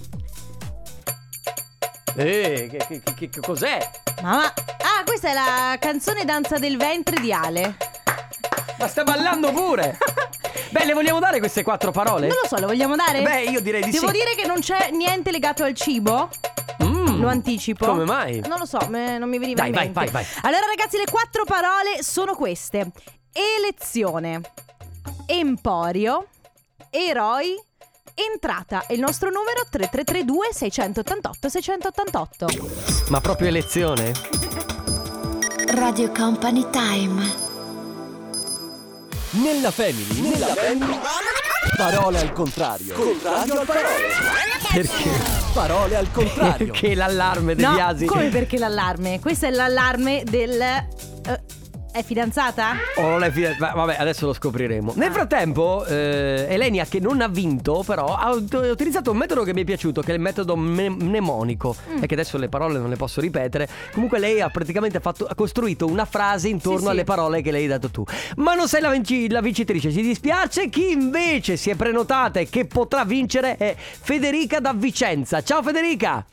Eh, 2.20 2.68
che, 2.88 3.02
che- 3.14 3.28
che- 3.28 3.40
cos'è? 3.40 3.78
Mamma. 4.22 4.46
Ah, 4.46 5.04
questa 5.04 5.28
è 5.30 5.34
la 5.34 5.76
canzone 5.78 6.24
Danza 6.24 6.58
del 6.58 6.76
ventre 6.76 7.20
di 7.20 7.32
Ale. 7.32 7.76
Ma 8.78 8.88
sta 8.88 9.04
ballando 9.04 9.52
pure! 9.52 9.96
Beh, 10.70 10.84
le 10.84 10.94
vogliamo 10.94 11.20
dare 11.20 11.38
queste 11.38 11.62
quattro 11.62 11.92
parole? 11.92 12.26
Non 12.26 12.36
lo 12.42 12.48
so, 12.48 12.56
le 12.56 12.66
vogliamo 12.66 12.96
dare? 12.96 13.22
Beh, 13.22 13.42
io 13.44 13.60
direi 13.60 13.82
di 13.84 13.90
Devo 13.92 14.08
sì. 14.08 14.12
dire 14.12 14.34
che 14.34 14.46
non 14.46 14.58
c'è 14.60 14.90
niente 14.90 15.30
legato 15.30 15.62
al 15.62 15.74
cibo. 15.74 16.28
Mm. 16.82 17.20
Lo 17.20 17.28
anticipo. 17.28 17.86
Come 17.86 18.04
mai? 18.04 18.40
Non 18.46 18.58
lo 18.58 18.66
so, 18.66 18.78
me- 18.88 19.16
non 19.18 19.28
mi 19.28 19.38
veniva 19.38 19.60
Dai, 19.60 19.68
in 19.68 19.74
vai, 19.74 19.84
mente. 19.86 20.00
vai, 20.00 20.10
vai. 20.10 20.26
Allora, 20.42 20.66
ragazzi, 20.66 20.96
le 20.96 21.06
quattro 21.10 21.44
parole 21.44 22.02
sono 22.02 22.34
queste: 22.34 22.90
elezione, 23.32 24.40
emporio, 25.26 26.26
eroi, 26.90 27.56
entrata. 28.32 28.84
E 28.86 28.94
il 28.94 29.00
nostro 29.00 29.28
numero 29.30 29.62
3332 29.70 30.48
688 30.52 31.48
688. 31.48 32.46
Ma 33.08 33.20
proprio 33.20 33.48
elezione? 33.48 34.12
Radio 35.74 36.10
Company 36.12 36.66
Time. 36.70 37.46
Nella 39.30 39.70
family. 39.70 40.20
Nella 40.20 40.46
family. 40.46 40.98
Parole 41.76 42.18
al 42.20 42.32
contrario. 42.32 42.94
Contrario 42.94 43.60
al 43.60 43.66
parole. 43.66 44.06
Perché? 44.72 45.10
Parole 45.52 45.96
al 45.96 46.10
contrario. 46.10 46.66
Perché 46.72 46.94
l'allarme 46.94 47.54
degli 47.54 47.64
No, 47.64 47.78
asi? 47.78 48.06
come 48.06 48.28
perché 48.28 48.58
l'allarme? 48.58 49.20
Questo 49.20 49.46
è 49.46 49.50
l'allarme 49.50 50.22
del. 50.24 50.60
eh, 50.60 51.40
È 51.90 52.02
fidanzata? 52.04 52.74
O 52.96 53.08
non 53.08 53.24
è 53.24 53.30
fida- 53.30 53.56
va- 53.58 53.72
Vabbè, 53.74 53.96
adesso 53.98 54.26
lo 54.26 54.32
scopriremo. 54.32 54.92
Nel 54.96 55.10
frattempo, 55.10 55.84
eh, 55.86 56.46
Elenia, 56.48 56.84
che 56.84 57.00
non 57.00 57.20
ha 57.22 57.28
vinto, 57.28 57.82
però, 57.84 58.14
ha 58.14 58.30
ut- 58.32 58.52
utilizzato 58.52 59.10
un 59.10 59.16
metodo 59.16 59.42
che 59.42 59.52
mi 59.54 59.62
è 59.62 59.64
piaciuto, 59.64 60.02
che 60.02 60.12
è 60.12 60.14
il 60.14 60.20
metodo 60.20 60.54
mne- 60.56 60.90
mnemonico. 60.90 61.74
Mm. 61.90 62.02
E 62.02 62.06
che 62.06 62.14
adesso 62.14 62.36
le 62.38 62.48
parole 62.48 62.78
non 62.78 62.88
le 62.90 62.96
posso 62.96 63.20
ripetere. 63.20 63.68
Comunque, 63.92 64.18
lei 64.18 64.40
ha 64.40 64.48
praticamente 64.50 65.00
fatto- 65.00 65.26
ha 65.26 65.34
costruito 65.34 65.86
una 65.86 66.04
frase 66.04 66.48
intorno 66.48 66.78
Sì, 66.78 66.84
sì. 66.84 66.90
alle 66.90 67.04
parole 67.04 67.40
che 67.42 67.50
lei 67.50 67.62
hai 67.62 67.68
dato 67.68 67.90
tu. 67.90 68.04
Ma 68.36 68.54
non 68.54 68.68
sei 68.68 68.80
la, 68.82 68.90
vinci- 68.90 69.28
la 69.30 69.40
vincitrice, 69.40 69.90
ci 69.90 70.02
dispiace. 70.02 70.68
Chi 70.68 70.92
invece 70.92 71.56
si 71.56 71.70
è 71.70 71.74
prenotata 71.74 72.38
e 72.38 72.48
che 72.48 72.66
potrà 72.66 73.04
vincere 73.04 73.56
è 73.56 73.74
Federica 73.76 74.60
da 74.60 74.72
Vicenza. 74.74 75.42
Ciao, 75.42 75.62
Federica! 75.62 76.24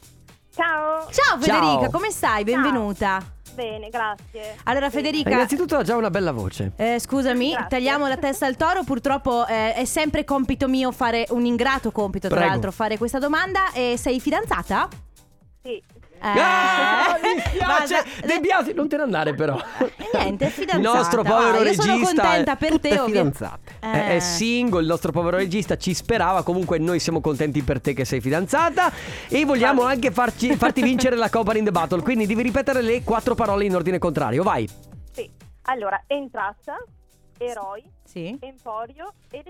Ciao. 0.54 1.08
Ciao 1.12 1.38
Federica, 1.40 1.80
Ciao. 1.82 1.90
come 1.90 2.12
stai? 2.12 2.44
Benvenuta. 2.44 3.35
Bene, 3.56 3.90
grazie. 3.90 4.58
Allora 4.66 4.90
Federica, 4.90 5.30
Innanzitutto 5.30 5.78
ha 5.78 5.84
già 5.84 5.96
una 5.96 6.10
bella 6.10 6.32
voce. 6.34 6.74
eh, 6.76 7.00
scusami, 7.00 7.52
Grazie. 7.52 7.68
tagliamo 7.70 8.06
la 8.08 8.18
testa 8.18 8.46
al 8.46 8.58
toro. 8.58 8.84
Purtroppo 8.84 9.48
eh, 9.48 9.74
è 9.74 9.86
sempre 9.86 10.24
compito 10.26 10.68
mio 10.68 10.92
fare 10.92 11.26
un 11.30 11.46
ingrato 11.46 11.92
compito, 11.92 12.28
tra 12.28 12.36
Prego. 12.38 12.52
l'altro, 12.52 12.72
fare 12.72 12.98
questa 12.98 13.18
domanda. 13.20 13.72
E 13.74 13.96
sei 13.98 14.20
fidanzata? 14.20 14.90
Sì. 15.66 15.78
Eh, 15.78 16.28
Ah, 16.28 17.18
mi 17.22 17.40
spiace! 17.44 18.04
De 18.26 18.40
Biasi, 18.40 18.74
non 18.74 18.88
te 18.88 18.98
ne 18.98 19.04
andare 19.04 19.34
però. 19.36 19.58
E 19.80 19.92
niente, 20.14 20.46
è 20.46 20.50
fidanzata. 20.50 20.78
Il 20.78 20.82
nostro 20.98 21.24
povero 21.24 21.58
io 21.58 21.64
regista 21.64 21.84
sono 21.84 22.04
contenta 22.04 22.52
è- 22.54 22.56
per 22.58 22.80
te, 22.80 23.00
fidanzate. 23.06 23.72
Eh. 23.82 23.92
È, 23.92 24.16
è 24.16 24.20
single, 24.20 24.82
il 24.82 24.88
nostro 24.88 25.12
povero 25.12 25.38
regista 25.38 25.76
ci 25.78 25.94
sperava. 25.94 26.44
Comunque, 26.44 26.78
noi 26.78 27.00
siamo 27.00 27.20
contenti 27.20 27.62
per 27.64 27.82
te 27.82 27.94
che 27.94 28.06
sei 28.06 28.22
fidanzata. 28.22 28.92
E 29.28 29.44
vogliamo 29.46 29.84
anche 29.84 30.12
farci- 30.12 30.56
farti 30.56 30.82
vincere 30.84 31.16
la 31.16 31.30
Copa 31.30 31.56
in 31.58 31.66
the 31.66 31.72
Battle. 31.72 32.02
Quindi 32.02 32.26
devi 32.28 32.44
ripetere 32.44 32.82
le 32.82 33.04
quattro 33.04 33.36
parole 33.36 33.66
in 33.66 33.76
ordine 33.76 33.98
contrario. 34.00 34.42
Vai. 34.44 34.68
Sì. 35.12 35.30
Allora, 35.64 36.02
entrata, 36.08 36.78
eroi, 37.38 37.84
Sì. 38.04 38.38
emporio 38.40 39.14
e 39.32 39.44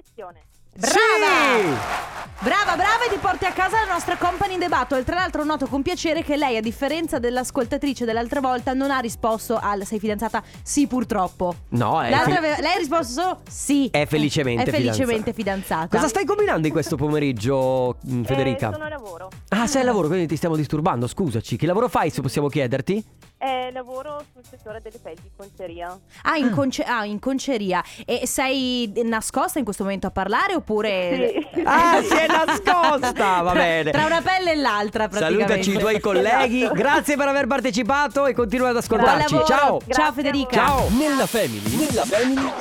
Brava! 0.78 2.04
Brava, 2.42 2.76
brava 2.76 3.06
e 3.06 3.10
ti 3.10 3.18
porti 3.18 3.46
a 3.46 3.54
casa 3.54 3.78
la 3.86 3.94
nostra 3.94 4.18
company 4.18 4.56
in 4.56 4.60
the 4.60 4.68
battle. 4.68 5.02
Tra 5.06 5.16
l'altro 5.16 5.46
noto 5.46 5.68
con 5.68 5.82
piacere 5.82 6.22
che 6.22 6.36
lei, 6.36 6.58
a 6.58 6.62
differenza 6.62 7.18
dell'ascoltatrice 7.18 8.04
dell'altra 8.04 8.42
volta, 8.42 8.74
non 8.74 8.92
ha 8.92 9.00
risposto 9.00 9.58
al 9.58 9.86
sei 9.86 10.00
fidanzata 10.00 10.44
sì 10.62 10.86
purtroppo. 10.86 11.56
No, 11.70 12.04
è. 12.04 12.10
L'altra 12.10 12.34
fel- 12.34 12.38
aveva- 12.44 12.60
lei 12.60 12.74
ha 12.74 12.78
risposto 12.78 13.14
solo 13.22 13.40
sì. 13.50 13.88
È 13.90 14.06
felicemente 14.06 14.64
È 14.64 14.70
felicemente 14.70 15.32
fidanzata. 15.32 15.88
Cosa 15.88 16.10
stai 16.10 16.26
combinando 16.26 16.68
in 16.68 16.74
questo 16.74 16.98
pomeriggio, 16.98 17.96
mh, 18.02 18.24
Federica? 18.24 18.68
Eh, 18.70 18.74
sono 18.74 18.84
a 18.84 18.90
lavoro. 18.90 19.30
Ah, 19.48 19.68
sei 19.68 19.80
al 19.82 19.88
lavoro, 19.88 20.08
quindi 20.08 20.28
ti 20.28 20.36
stiamo 20.36 20.58
disturbando. 20.58 21.08
Scusaci. 21.08 21.56
Che 21.56 21.66
lavoro 21.66 21.88
fai, 21.88 22.10
se 22.10 22.22
possiamo 22.22 22.50
chiederti? 22.50 23.04
Eh, 23.38 23.70
lavoro 23.74 24.24
sul 24.32 24.44
settore 24.50 24.80
delle 24.82 24.98
pelli 24.98 25.20
di 25.22 25.30
conceria. 25.36 25.98
Ah 26.24 26.38
in, 26.38 26.52
conce- 26.52 26.84
ah, 26.84 27.06
in 27.06 27.20
conceria. 27.20 27.84
E 28.06 28.26
sei 28.26 28.92
nascosta 29.04 29.58
in 29.60 29.66
questo 29.66 29.84
momento 29.84 30.08
a 30.08 30.12
parlare 30.12 30.54
oppure... 30.66 31.46
Sì. 31.54 31.62
Ah, 31.64 32.02
si 32.02 32.14
è 32.14 32.26
nascosta! 32.28 33.42
Va 33.44 33.54
bene. 33.54 33.92
Tra 33.92 34.06
una 34.06 34.22
pelle 34.22 34.52
e 34.52 34.56
l'altra 34.56 35.08
praticamente. 35.08 35.64
Salutaci 35.64 35.72
i 35.72 35.78
tuoi 35.78 36.00
colleghi. 36.00 36.62
Esatto. 36.64 36.74
Grazie 36.74 37.16
per 37.16 37.28
aver 37.28 37.48
partecipato 37.48 38.26
e 38.26 38.34
continua 38.34 38.70
ad 38.70 38.78
ascoltarci. 38.78 39.36
Ciao. 39.36 39.46
Ciao 39.46 39.82
Grazie 39.86 40.14
Federica. 40.14 40.56
Ciao. 40.56 40.88
Nella 40.90 41.28
family, 41.28 41.76
nella 41.76 42.06
family, 42.06 42.52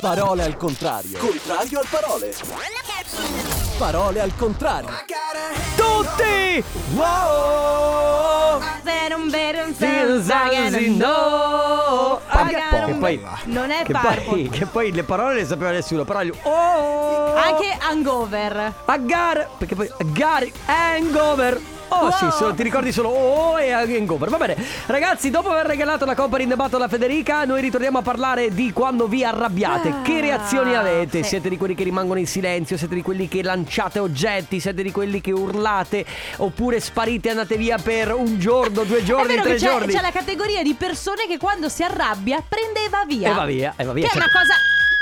parole 0.00 0.44
al 0.44 0.56
contrario. 0.56 1.18
Contrario 1.18 1.80
al 1.80 1.86
parole. 1.90 2.34
Parole 3.76 4.20
al 4.20 4.32
contrario. 4.36 4.90
Tutti! 5.76 6.64
Wow! 6.94 8.60
no! 10.96 12.20
Poi, 13.04 13.20
Non 13.44 13.70
è 13.70 13.82
che 13.84 13.92
Purple. 13.92 14.22
poi, 14.24 14.48
che 14.48 14.66
poi 14.66 14.92
le 14.92 15.02
parole 15.02 15.34
le 15.34 15.44
sapeva 15.44 15.70
nessuno, 15.70 16.04
però 16.04 16.22
gli 16.22 16.32
oh! 16.42 17.34
Anche 17.34 17.76
hangover. 17.78 18.72
Agar, 18.86 19.48
perché 19.58 19.74
poi 19.74 19.90
Gary 20.12 20.52
Hangover. 20.66 21.60
Oh 21.88 22.10
sì, 22.10 22.24
Wow. 22.24 22.32
solo- 22.32 22.54
ti 22.54 22.62
ricordi 22.62 22.92
solo 22.92 23.08
oh 23.08 23.58
e 23.58 23.72
Hangover. 23.72 24.28
Va 24.28 24.36
bene, 24.36 24.56
ragazzi, 24.86 25.30
dopo 25.30 25.50
aver 25.50 25.66
regalato 25.66 26.04
la 26.04 26.14
the 26.14 26.56
Battle 26.56 26.76
alla 26.76 26.88
Federica, 26.88 27.44
noi 27.44 27.60
ritorniamo 27.60 27.98
a 27.98 28.02
parlare 28.02 28.52
di 28.52 28.72
quando 28.72 29.06
vi 29.06 29.24
arrabbiate. 29.24 29.88
Ah, 29.88 30.02
che 30.02 30.20
reazioni 30.20 30.74
avete? 30.74 31.22
sì. 31.22 31.28
Siete 31.30 31.48
di 31.48 31.56
quelli 31.56 31.74
che 31.74 31.84
rimangono 31.84 32.18
in 32.18 32.26
silenzio? 32.26 32.76
Siete 32.76 32.94
di 32.94 33.02
quelli 33.02 33.28
che 33.28 33.42
lanciate 33.42 33.98
oggetti? 33.98 34.60
Siete 34.60 34.82
di 34.82 34.90
quelli 34.92 35.20
che 35.20 35.32
urlate? 35.32 36.04
Oppure 36.38 36.80
sparite 36.80 37.28
e 37.28 37.30
andate 37.32 37.56
via 37.56 37.78
per 37.78 38.12
un 38.14 38.38
giorno, 38.38 38.84
due 38.84 39.02
giorni, 39.04 39.34
tre 39.34 39.42
che 39.42 39.54
c'è, 39.56 39.66
giorni? 39.68 39.92
c'è 39.92 40.00
la 40.00 40.10
categoria 40.10 40.62
di 40.62 40.74
persone 40.74 41.26
che 41.26 41.38
quando 41.38 41.68
si 41.68 41.82
arrabbia 41.82 42.42
prende 42.46 42.84
e 42.84 42.88
va 42.88 43.04
via. 43.06 43.30
E 43.30 43.34
va 43.34 43.44
via, 43.44 43.74
e 43.76 43.84
va 43.84 43.92
via. 43.92 44.08
Che 44.08 44.12
è 44.12 44.16
una 44.16 44.30
cosa. 44.30 44.54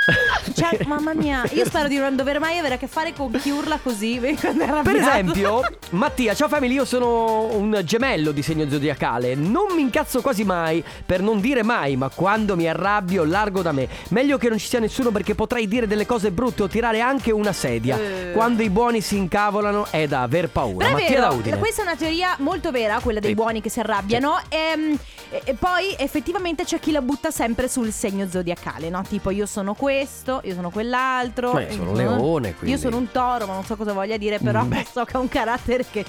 Cioè, 0.54 0.84
mamma 0.86 1.14
mia, 1.14 1.44
io 1.52 1.64
spero 1.64 1.88
di 1.88 1.96
non 1.96 2.14
dover 2.16 2.38
mai 2.40 2.58
avere 2.58 2.74
a 2.74 2.78
che 2.78 2.86
fare 2.86 3.12
con 3.12 3.30
chi 3.32 3.50
urla 3.50 3.78
così 3.82 4.18
Per 4.22 4.96
esempio, 4.96 5.60
Mattia, 5.90 6.34
ciao 6.34 6.48
family, 6.48 6.74
io 6.74 6.84
sono 6.84 7.44
un 7.54 7.80
gemello 7.84 8.32
di 8.32 8.42
segno 8.42 8.68
zodiacale. 8.68 9.34
Non 9.34 9.74
mi 9.74 9.80
incazzo 9.82 10.20
quasi 10.20 10.44
mai, 10.44 10.82
per 11.06 11.22
non 11.22 11.40
dire 11.40 11.62
mai, 11.62 11.96
ma 11.96 12.08
quando 12.08 12.56
mi 12.56 12.68
arrabbio 12.68 13.24
largo 13.24 13.62
da 13.62 13.72
me. 13.72 13.88
Meglio 14.08 14.38
che 14.38 14.48
non 14.48 14.58
ci 14.58 14.66
sia 14.66 14.78
nessuno 14.80 15.10
perché 15.10 15.34
potrei 15.34 15.66
dire 15.68 15.86
delle 15.86 16.06
cose 16.06 16.30
brutte 16.32 16.64
o 16.64 16.68
tirare 16.68 17.00
anche 17.00 17.30
una 17.32 17.52
sedia. 17.52 17.96
Eh. 17.96 18.32
Quando 18.32 18.62
i 18.62 18.70
buoni 18.70 19.00
si 19.00 19.16
incavolano 19.16 19.86
è 19.90 20.06
da 20.06 20.22
aver 20.22 20.48
paura. 20.48 20.86
Però 20.86 20.98
Mattia 20.98 21.20
da 21.20 21.28
vero, 21.28 21.38
Udine. 21.40 21.58
questa 21.58 21.82
è 21.82 21.84
una 21.84 21.96
teoria 21.96 22.36
molto 22.40 22.70
vera, 22.70 22.98
quella 23.00 23.20
dei 23.20 23.30
Sì. 23.30 23.36
buoni 23.36 23.60
che 23.60 23.68
si 23.70 23.80
arrabbiano. 23.80 24.38
Ehm, 24.48 24.98
E, 25.32 25.40
e 25.44 25.54
poi 25.54 25.94
effettivamente 25.96 26.62
c'è 26.64 26.78
chi 26.78 26.90
la 26.90 27.00
butta 27.00 27.30
sempre 27.30 27.66
sul 27.66 27.90
segno 27.90 28.28
zodiacale, 28.28 28.90
no? 28.90 29.02
Tipo 29.08 29.30
io 29.30 29.46
sono 29.46 29.72
questo, 29.92 30.40
io 30.44 30.55
sono 30.55 30.70
quell'altro. 30.70 31.52
Ma 31.52 31.61
io 31.62 31.72
sono 31.72 31.90
un 31.90 31.96
leone, 31.96 32.55
quindi. 32.55 32.70
Io 32.74 32.81
sono 32.81 32.96
un 32.96 33.11
toro, 33.11 33.46
ma 33.46 33.52
non 33.55 33.64
so 33.64 33.76
cosa 33.76 33.92
voglia 33.92 34.16
dire, 34.16 34.38
però 34.38 34.62
Mm, 34.62 34.68
beh. 34.68 34.87
so 34.90 35.05
che 35.05 35.16
ha 35.16 35.20
un 35.20 35.28
carattere 35.28 35.85
che 35.88 36.05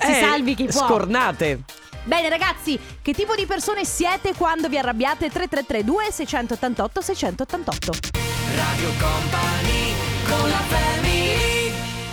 si 0.00 0.10
Eh, 0.10 0.20
salvi 0.20 0.54
chi 0.54 0.64
può. 0.66 0.86
Scornate. 0.86 1.60
Bene 2.04 2.28
ragazzi, 2.30 2.78
che 3.02 3.12
tipo 3.12 3.34
di 3.34 3.44
persone 3.44 3.84
siete 3.84 4.32
quando 4.34 4.68
vi 4.68 4.78
arrabbiate? 4.78 5.28
3332 5.28 6.10
688 6.10 7.00
688 7.02 7.92
Radio 8.56 8.90
Company 8.98 9.92
con 10.26 10.48
la 10.48 10.56
family 10.68 11.17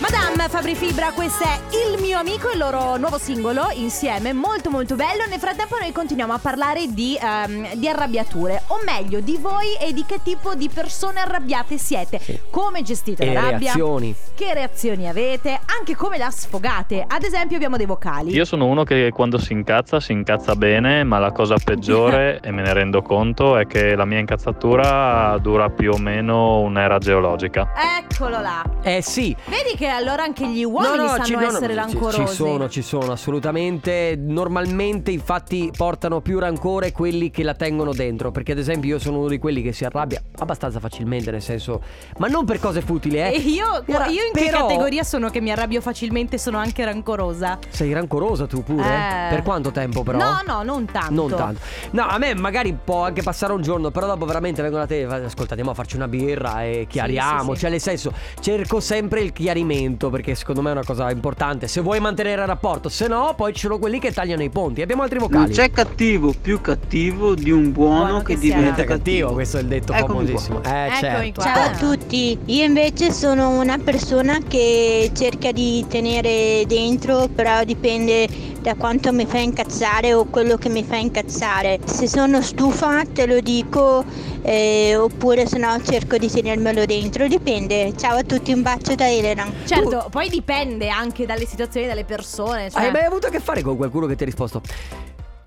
Madame 0.08 0.48
Fabri 0.48 0.76
Fibra, 0.76 1.10
questo 1.10 1.42
è 1.42 1.58
Il 1.92 2.00
mio 2.00 2.18
amico, 2.18 2.48
il 2.52 2.58
loro 2.58 2.96
nuovo 2.96 3.18
singolo 3.18 3.70
insieme, 3.72 4.32
molto 4.32 4.70
molto 4.70 4.94
bello. 4.94 5.24
Nel 5.28 5.40
frattempo 5.40 5.76
noi 5.80 5.90
continuiamo 5.90 6.32
a 6.32 6.38
parlare 6.38 6.86
di, 6.92 7.18
ehm, 7.20 7.74
di 7.74 7.88
arrabbiature, 7.88 8.62
o 8.68 8.78
meglio 8.84 9.18
di 9.18 9.36
voi 9.40 9.74
e 9.80 9.92
di 9.92 10.04
che 10.06 10.20
tipo 10.22 10.54
di 10.54 10.68
persone 10.72 11.18
arrabbiate 11.18 11.76
siete. 11.76 12.20
Come 12.50 12.82
gestite 12.82 13.24
E 13.24 13.26
la 13.26 13.32
le 13.32 13.50
rabbia? 13.50 13.72
reazioni. 13.72 14.14
Che 14.34 14.54
reazioni 14.54 15.08
avete? 15.08 15.58
Anche 15.76 15.96
come 15.96 16.18
la 16.18 16.30
sfogate. 16.30 17.04
Ad 17.06 17.24
esempio 17.24 17.56
abbiamo 17.56 17.76
dei 17.76 17.86
vocali. 17.86 18.30
Io 18.32 18.44
sono 18.44 18.66
uno 18.66 18.84
che 18.84 19.10
quando 19.12 19.38
si 19.38 19.54
incazza 19.54 19.98
si 19.98 20.12
incazza 20.12 20.54
bene, 20.54 21.02
ma 21.02 21.18
la 21.18 21.32
cosa 21.32 21.56
peggiore, 21.62 22.38
e 22.44 22.52
me 22.52 22.62
ne 22.62 22.72
rendo 22.72 23.02
conto, 23.02 23.56
è 23.56 23.66
che 23.66 23.96
la 23.96 24.04
mia 24.04 24.18
incazzatura 24.20 25.36
dura 25.38 25.68
più 25.68 25.90
o 25.94 25.98
meno 25.98 26.60
un'era 26.60 26.98
geologica. 26.98 27.72
Eccolo 27.98 28.38
là. 28.40 28.62
Eh 28.82 29.02
sì. 29.02 29.34
Vedi 29.46 29.74
che 29.76 29.94
allora 29.96 30.22
anche 30.22 30.46
gli 30.48 30.64
uomini 30.64 31.08
sanno 31.08 31.24
ci- 31.24 31.32
no, 31.34 31.40
no, 31.40 31.46
essere 31.46 31.72
ci- 31.72 31.78
rancorosi. 31.78 32.26
Ci 32.26 32.34
sono, 32.34 32.68
ci 32.68 32.82
sono, 32.82 33.12
assolutamente. 33.12 34.16
Normalmente, 34.18 35.10
infatti, 35.10 35.70
portano 35.76 36.20
più 36.20 36.38
rancore 36.38 36.92
quelli 36.92 37.30
che 37.30 37.42
la 37.42 37.54
tengono 37.54 37.92
dentro. 37.92 38.30
Perché, 38.30 38.52
ad 38.52 38.58
esempio, 38.58 38.90
io 38.90 38.98
sono 38.98 39.18
uno 39.18 39.28
di 39.28 39.38
quelli 39.38 39.62
che 39.62 39.72
si 39.72 39.84
arrabbia 39.84 40.20
abbastanza 40.38 40.78
facilmente, 40.80 41.30
nel 41.30 41.42
senso. 41.42 41.80
Ma 42.18 42.26
non 42.28 42.44
per 42.44 42.58
cose 42.60 42.80
futili, 42.82 43.16
eh. 43.18 43.32
E 43.34 43.38
io, 43.38 43.66
Ora, 43.86 44.06
io 44.06 44.24
in 44.24 44.32
che 44.32 44.44
però- 44.46 44.66
categoria 44.66 45.02
sono 45.02 45.30
che 45.30 45.40
mi 45.40 45.50
arrabbio 45.50 45.80
facilmente 45.80 46.38
sono 46.38 46.58
anche 46.58 46.84
rancorosa? 46.84 47.58
Sei 47.68 47.92
rancorosa 47.92 48.46
tu 48.46 48.62
pure? 48.62 48.82
Eh. 48.84 49.28
Per 49.30 49.42
quanto 49.42 49.70
tempo, 49.70 50.02
però? 50.02 50.18
No, 50.18 50.40
no, 50.46 50.62
non 50.62 50.84
tanto. 50.86 51.12
Non 51.12 51.30
tanto. 51.30 51.60
No, 51.92 52.06
a 52.06 52.18
me 52.18 52.34
magari 52.34 52.76
può 52.82 53.04
anche 53.04 53.22
passare 53.22 53.52
un 53.52 53.62
giorno, 53.62 53.90
però 53.90 54.06
dopo 54.06 54.24
veramente 54.26 54.62
vengono 54.62 54.82
da 54.82 54.88
te. 54.88 55.04
Ascolta, 55.04 55.50
andiamo 55.50 55.70
a 55.70 55.74
farci 55.74 55.96
una 55.96 56.08
birra 56.08 56.62
e 56.64 56.86
chiariamo. 56.88 57.50
sì, 57.50 57.54
sì. 57.54 57.60
Cioè, 57.60 57.70
nel 57.70 57.80
senso, 57.80 58.12
cerco 58.40 58.80
sempre 58.80 59.20
il 59.20 59.32
chiarimento 59.32 59.84
perché 59.94 60.34
secondo 60.34 60.62
me 60.62 60.70
è 60.70 60.72
una 60.72 60.84
cosa 60.84 61.10
importante. 61.10 61.68
Se 61.68 61.80
vuoi 61.80 62.00
mantenere 62.00 62.42
il 62.42 62.46
rapporto, 62.46 62.88
se 62.88 63.06
no, 63.06 63.34
poi 63.36 63.52
ci 63.52 63.60
sono 63.60 63.78
quelli 63.78 63.98
che 63.98 64.12
tagliano 64.12 64.42
i 64.42 64.50
ponti. 64.50 64.82
Abbiamo 64.82 65.02
altri 65.02 65.18
vocali. 65.18 65.44
Non 65.44 65.52
c'è 65.52 65.70
cattivo 65.70 66.34
più 66.40 66.60
cattivo 66.60 67.34
di 67.34 67.50
un 67.50 67.72
buono, 67.72 68.22
che, 68.22 68.36
diventa 68.36 68.54
Diventa 68.56 68.84
cattivo. 68.84 68.96
cattivo, 68.96 69.32
questo 69.32 69.58
è 69.58 69.60
il 69.60 69.66
detto 69.66 69.92
Eccomi 69.92 70.26
famosissimo. 70.26 70.62
Eh, 70.62 70.90
certo. 70.98 71.40
Ciao 71.42 71.62
a 71.62 71.70
tutti, 71.76 72.38
io 72.46 72.64
invece 72.64 73.12
sono 73.12 73.58
una 73.58 73.78
persona 73.78 74.38
che 74.46 75.10
cerca 75.14 75.52
di 75.52 75.84
tenere 75.88 76.64
dentro, 76.66 77.28
però 77.28 77.62
dipende 77.64 78.26
da 78.66 78.74
quanto 78.74 79.12
mi 79.12 79.26
fa 79.26 79.38
incazzare 79.38 80.12
o 80.12 80.24
quello 80.24 80.56
che 80.56 80.68
mi 80.68 80.82
fa 80.82 80.96
incazzare. 80.96 81.78
Se 81.84 82.08
sono 82.08 82.42
stufa 82.42 83.04
te 83.04 83.24
lo 83.24 83.38
dico, 83.38 84.04
eh, 84.42 84.96
oppure 84.96 85.46
se 85.46 85.56
no 85.56 85.80
cerco 85.84 86.16
di 86.16 86.28
tenermelo 86.28 86.84
dentro, 86.84 87.28
dipende. 87.28 87.96
Ciao 87.96 88.16
a 88.16 88.24
tutti, 88.24 88.52
un 88.52 88.62
bacio 88.62 88.96
da 88.96 89.08
Elena. 89.08 89.48
Certo, 89.64 90.08
poi 90.10 90.28
dipende 90.28 90.88
anche 90.88 91.26
dalle 91.26 91.46
situazioni, 91.46 91.86
dalle 91.86 92.04
persone. 92.04 92.68
Cioè... 92.68 92.82
Hai 92.82 92.90
mai 92.90 93.04
avuto 93.04 93.28
a 93.28 93.30
che 93.30 93.38
fare 93.38 93.62
con 93.62 93.76
qualcuno 93.76 94.06
che 94.06 94.16
ti 94.16 94.24
ha 94.24 94.26
risposto? 94.26 94.60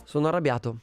Sono 0.06 0.30
arrabbiato. 0.30 0.78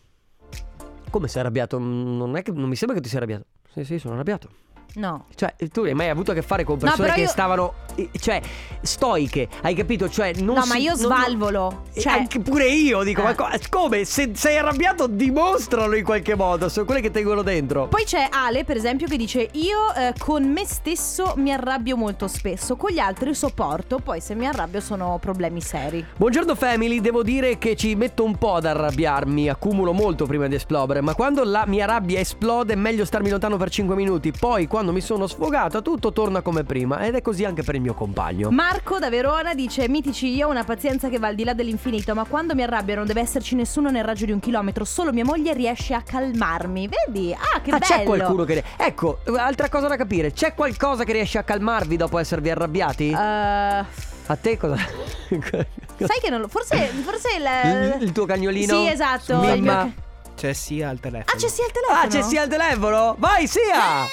come 1.09 1.29
sei 1.29 1.41
arrabbiato? 1.41 1.79
Non, 1.79 2.37
è 2.37 2.43
che, 2.43 2.53
non 2.53 2.69
mi 2.69 2.77
sembra 2.77 2.99
che 2.99 3.03
ti 3.03 3.09
sia 3.09 3.17
arrabbiato. 3.17 3.47
Sì, 3.73 3.83
sì, 3.83 3.99
sono 3.99 4.13
arrabbiato. 4.13 4.51
No. 4.97 5.27
Cioè, 5.35 5.55
tu 5.71 5.81
hai 5.83 5.93
mai 5.95 6.09
avuto 6.09 6.31
a 6.31 6.35
che 6.35 6.41
fare 6.43 6.65
con 6.65 6.79
persone 6.79 7.03
però 7.03 7.15
che 7.15 7.21
io- 7.23 7.29
stavano. 7.29 7.75
Cioè, 8.19 8.41
stoiche, 8.83 9.49
hai 9.63 9.75
capito? 9.75 10.09
Cioè, 10.09 10.33
non 10.37 10.55
no, 10.57 10.63
si- 10.63 10.69
ma 10.69 10.77
io 10.77 10.91
non- 10.91 10.99
svalvolo. 10.99 11.83
Cioè, 11.97 12.13
Anche 12.13 12.41
pure 12.41 12.67
io 12.69 13.03
dico, 13.03 13.21
Eh. 13.21 13.25
ma 13.25 13.35
co- 13.35 13.49
come? 13.71 14.05
Se 14.05 14.31
sei 14.35 14.57
arrabbiato, 14.59 15.07
dimostralo 15.07 15.97
in 15.97 16.05
qualche 16.05 16.35
modo. 16.35 16.69
Sono 16.69 16.85
quelle 16.87 17.01
che 17.01 17.11
tengono 17.11 17.43
dentro. 17.43 17.89
Poi 17.89 18.05
c'è 18.05 18.29
Ale, 18.31 18.65
per 18.65 18.77
esempio, 18.77 19.07
che 19.07 19.17
dice: 19.17 19.49
Io 19.53 19.95
eh, 19.95 20.15
con 20.19 20.45
me 20.51 20.65
stesso 20.65 21.35
mi 21.37 21.53
arrabbio 21.53 21.97
molto 21.97 22.27
spesso, 22.29 22.77
con 22.77 22.91
gli 22.91 22.99
altri 22.99 23.35
sopporto, 23.35 23.99
poi 23.99 24.21
se 24.21 24.35
mi 24.35 24.47
arrabbio 24.47 24.81
sono 24.81 25.19
problemi 25.21 25.61
seri. 25.61 26.05
Buongiorno 26.17 26.55
family, 26.55 27.01
devo 27.01 27.23
dire 27.23 27.59
che 27.59 27.77
ci 27.77 27.95
metto 27.95 28.25
un 28.25 28.37
po' 28.37 28.55
ad 28.55 28.65
arrabbiarmi, 28.67 29.49
accumulo 29.49 29.93
molto 29.93 30.25
prima 30.27 30.47
di 30.49 30.55
esplodere, 30.55 31.01
ma 31.01 31.15
quando 31.15 31.45
la 31.45 31.65
mia 31.67 31.87
rabbia 31.87 32.19
esplode 32.21 32.73
è 32.75 32.77
meglio 32.77 33.05
starmi 33.05 33.29
lontano 33.31 33.57
per 33.57 33.71
5 33.71 33.95
minuti, 33.95 34.33
poi 34.33 34.67
quando 34.67 34.86
mi 34.93 35.01
sono 35.01 35.27
sfogata 35.27 35.81
tutto 35.81 36.13
torna 36.13 36.41
come 36.41 36.65
prima 36.65 37.01
ed 37.01 37.15
è 37.15 37.23
così 37.23 37.45
anche 37.45 37.63
per 37.63 37.75
il 37.75 37.81
mio 37.81 37.95
compagno. 37.95 38.51
Marco 38.51 38.99
da 38.99 39.09
Verona 39.11 39.55
dice: 39.55 39.89
Mitici, 39.89 40.35
io 40.35 40.47
ho 40.49 40.51
una 40.51 40.65
pazienza 40.65 41.09
che 41.09 41.19
va 41.19 41.29
al 41.29 41.35
di 41.35 41.45
là 41.45 41.53
dell'infinito, 41.55 42.15
ma 42.15 42.25
quando 42.25 42.55
mi 42.55 42.63
arrabbio 42.63 42.95
non 42.97 43.07
deve 43.07 43.21
esserci 43.21 43.55
nessuno 43.55 43.91
nel 43.91 44.05
raggio 44.05 44.25
di 44.25 44.33
un 44.33 44.41
chilometro, 44.41 44.85
solo 44.85 45.13
mia 45.13 45.25
moglie 45.25 45.53
riesce 45.55 45.95
a 45.95 46.03
calmarmi. 46.03 46.89
Vedi? 46.89 47.33
Ah, 47.35 47.61
che 47.61 47.71
Ah, 47.71 47.79
bello! 47.79 47.85
c'è 47.85 48.03
qualcuno 48.05 48.45
che... 48.45 48.63
Ecco, 48.77 49.19
altra 49.37 49.69
cosa 49.69 49.87
da 49.89 49.97
capire, 49.97 50.33
c'è 50.33 50.55
qualcosa 50.55 51.05
che 51.05 51.13
riesce 51.13 51.39
a 51.39 51.43
calmarvi 51.43 51.97
dopo 51.97 52.19
esservi 52.19 52.51
arrabbiati? 52.51 53.11
Eh, 53.11 53.15
A 53.17 54.37
te 54.41 54.57
cosa... 54.57 54.77
sai 55.29 56.21
che 56.21 56.31
non 56.31 56.41
lo. 56.41 56.49
Forse, 56.49 56.77
forse 57.05 57.29
il. 57.37 57.97
il, 58.01 58.03
il 58.03 58.13
tuo 58.13 58.27
cagnolino? 58.27 58.75
Sì, 58.75 58.89
esatto. 58.89 59.33
il 59.33 59.39
Mimma? 59.63 59.85
mio- 59.85 59.93
C'è 60.37 60.53
sia 60.53 60.89
al 60.89 61.01
telefono. 61.01 61.33
Ah, 61.33 61.37
c'è 61.37 61.49
sia 61.49 61.65
il 61.67 61.73
telefono. 61.73 61.99
Ah, 62.01 62.07
c'è 62.09 62.23
sia 62.23 62.43
il 62.43 62.49
telefono? 62.49 63.15
Vai, 63.19 63.47
sia! 63.47 64.05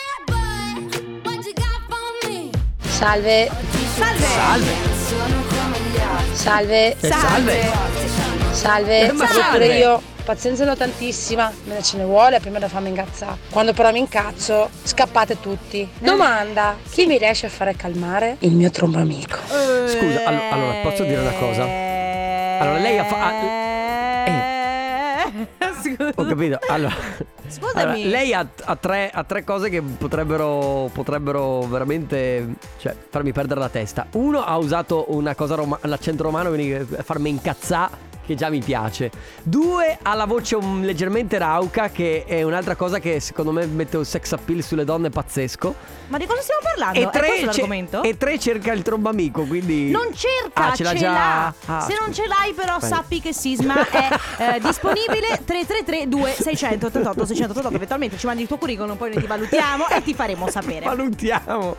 Salve. 2.93 3.49
Salve. 3.95 4.25
Salve. 4.27 4.71
Salve. 6.33 6.95
Eh, 6.99 7.11
salve. 7.11 7.71
Salve. 8.51 8.99
Eh, 9.07 9.15
salve. 9.15 9.49
pure 9.51 9.67
io. 9.77 10.01
Pazienza 10.23 10.63
ne 10.63 10.71
ho 10.71 10.75
tantissima, 10.77 11.51
me 11.65 11.73
ne 11.73 11.81
ce 11.83 11.97
ne 11.97 12.05
vuole 12.05 12.39
prima 12.39 12.57
da 12.59 12.69
farmi 12.69 12.89
incazzare. 12.89 13.37
Quando 13.49 13.73
però 13.73 13.91
mi 13.91 13.99
incazzo, 13.99 14.69
scappate 14.83 15.39
tutti. 15.41 15.89
Domanda: 15.99 16.77
chi 16.89 17.05
mi 17.05 17.17
riesce 17.17 17.47
a 17.47 17.49
fare 17.49 17.75
calmare? 17.75 18.37
Il 18.39 18.53
mio 18.53 18.69
trombo 18.69 18.99
amico. 18.99 19.37
Scusa, 19.47 20.23
allo- 20.25 20.49
allora, 20.51 20.73
posso 20.81 21.03
dire 21.03 21.19
una 21.19 21.33
cosa? 21.33 21.63
Allora, 21.63 22.77
lei 22.77 22.97
ha 22.99 23.05
fatto... 23.05 23.61
Ho 26.21 26.25
capito. 26.25 26.59
Allora, 26.69 26.95
Scusami. 27.53 27.81
allora, 27.81 28.09
lei 28.09 28.33
ha, 28.33 28.47
ha 28.65 28.75
tre, 28.75 29.09
ha 29.13 29.23
tre 29.23 29.43
cose 29.43 29.69
che 29.69 29.81
potrebbero, 29.81 30.89
potrebbero 30.93 31.61
veramente 31.61 32.55
cioè, 32.77 32.95
farmi 33.09 33.31
perdere 33.31 33.59
la 33.59 33.69
testa. 33.69 34.07
Uno 34.13 34.43
ha 34.43 34.57
usato 34.57 35.05
una 35.09 35.35
cosa 35.35 35.55
roma- 35.55 35.79
l'accento 35.83 36.23
romano, 36.23 36.49
quindi 36.49 36.73
eh, 36.73 36.85
farmi 37.03 37.29
incazzare. 37.29 38.11
Che 38.25 38.35
già 38.35 38.49
mi 38.49 38.59
piace. 38.59 39.11
Due, 39.43 39.97
ha 40.01 40.13
la 40.13 40.25
voce 40.25 40.55
un- 40.55 40.81
leggermente 40.83 41.37
rauca, 41.37 41.89
che 41.89 42.23
è 42.25 42.41
un'altra 42.43 42.75
cosa 42.75 42.99
che 42.99 43.19
secondo 43.19 43.51
me 43.51 43.65
mette 43.65 43.97
un 43.97 44.05
sex 44.05 44.31
appeal 44.31 44.61
sulle 44.63 44.85
donne 44.85 45.09
pazzesco. 45.09 45.75
Ma 46.07 46.17
di 46.17 46.25
cosa 46.25 46.41
stiamo 46.41 46.61
parlando? 46.63 46.99
E 46.99 47.09
tre, 47.11 47.43
l'argomento? 47.43 48.01
e 48.03 48.15
tre 48.17 48.39
cerca 48.39 48.71
il 48.71 48.81
trombamico, 48.81 49.43
quindi. 49.43 49.89
Non 49.91 50.07
cerca, 50.13 50.71
Ah, 50.71 50.73
ce 50.73 50.83
l'ha 50.83 50.93
già? 50.93 51.53
Ah, 51.65 51.81
Se 51.81 51.95
non 51.99 52.13
ce 52.13 52.25
l'hai, 52.27 52.53
però, 52.53 52.77
Vai. 52.79 52.89
sappi 52.89 53.19
che 53.19 53.33
Sisma 53.33 53.75
è 53.89 54.09
eh, 54.37 54.59
disponibile 54.63 55.41
333 55.43 56.07
2688 56.07 57.25
688. 57.25 57.75
Eventualmente 57.75 58.17
ci 58.17 58.25
mandi 58.25 58.41
il 58.43 58.47
tuo 58.47 58.57
curriculum, 58.57 58.95
poi 58.95 59.11
noi 59.13 59.21
ti 59.21 59.27
valutiamo 59.27 59.87
e 59.89 60.01
ti 60.01 60.13
faremo 60.13 60.49
sapere. 60.49 60.85
Valutiamo. 60.85 61.75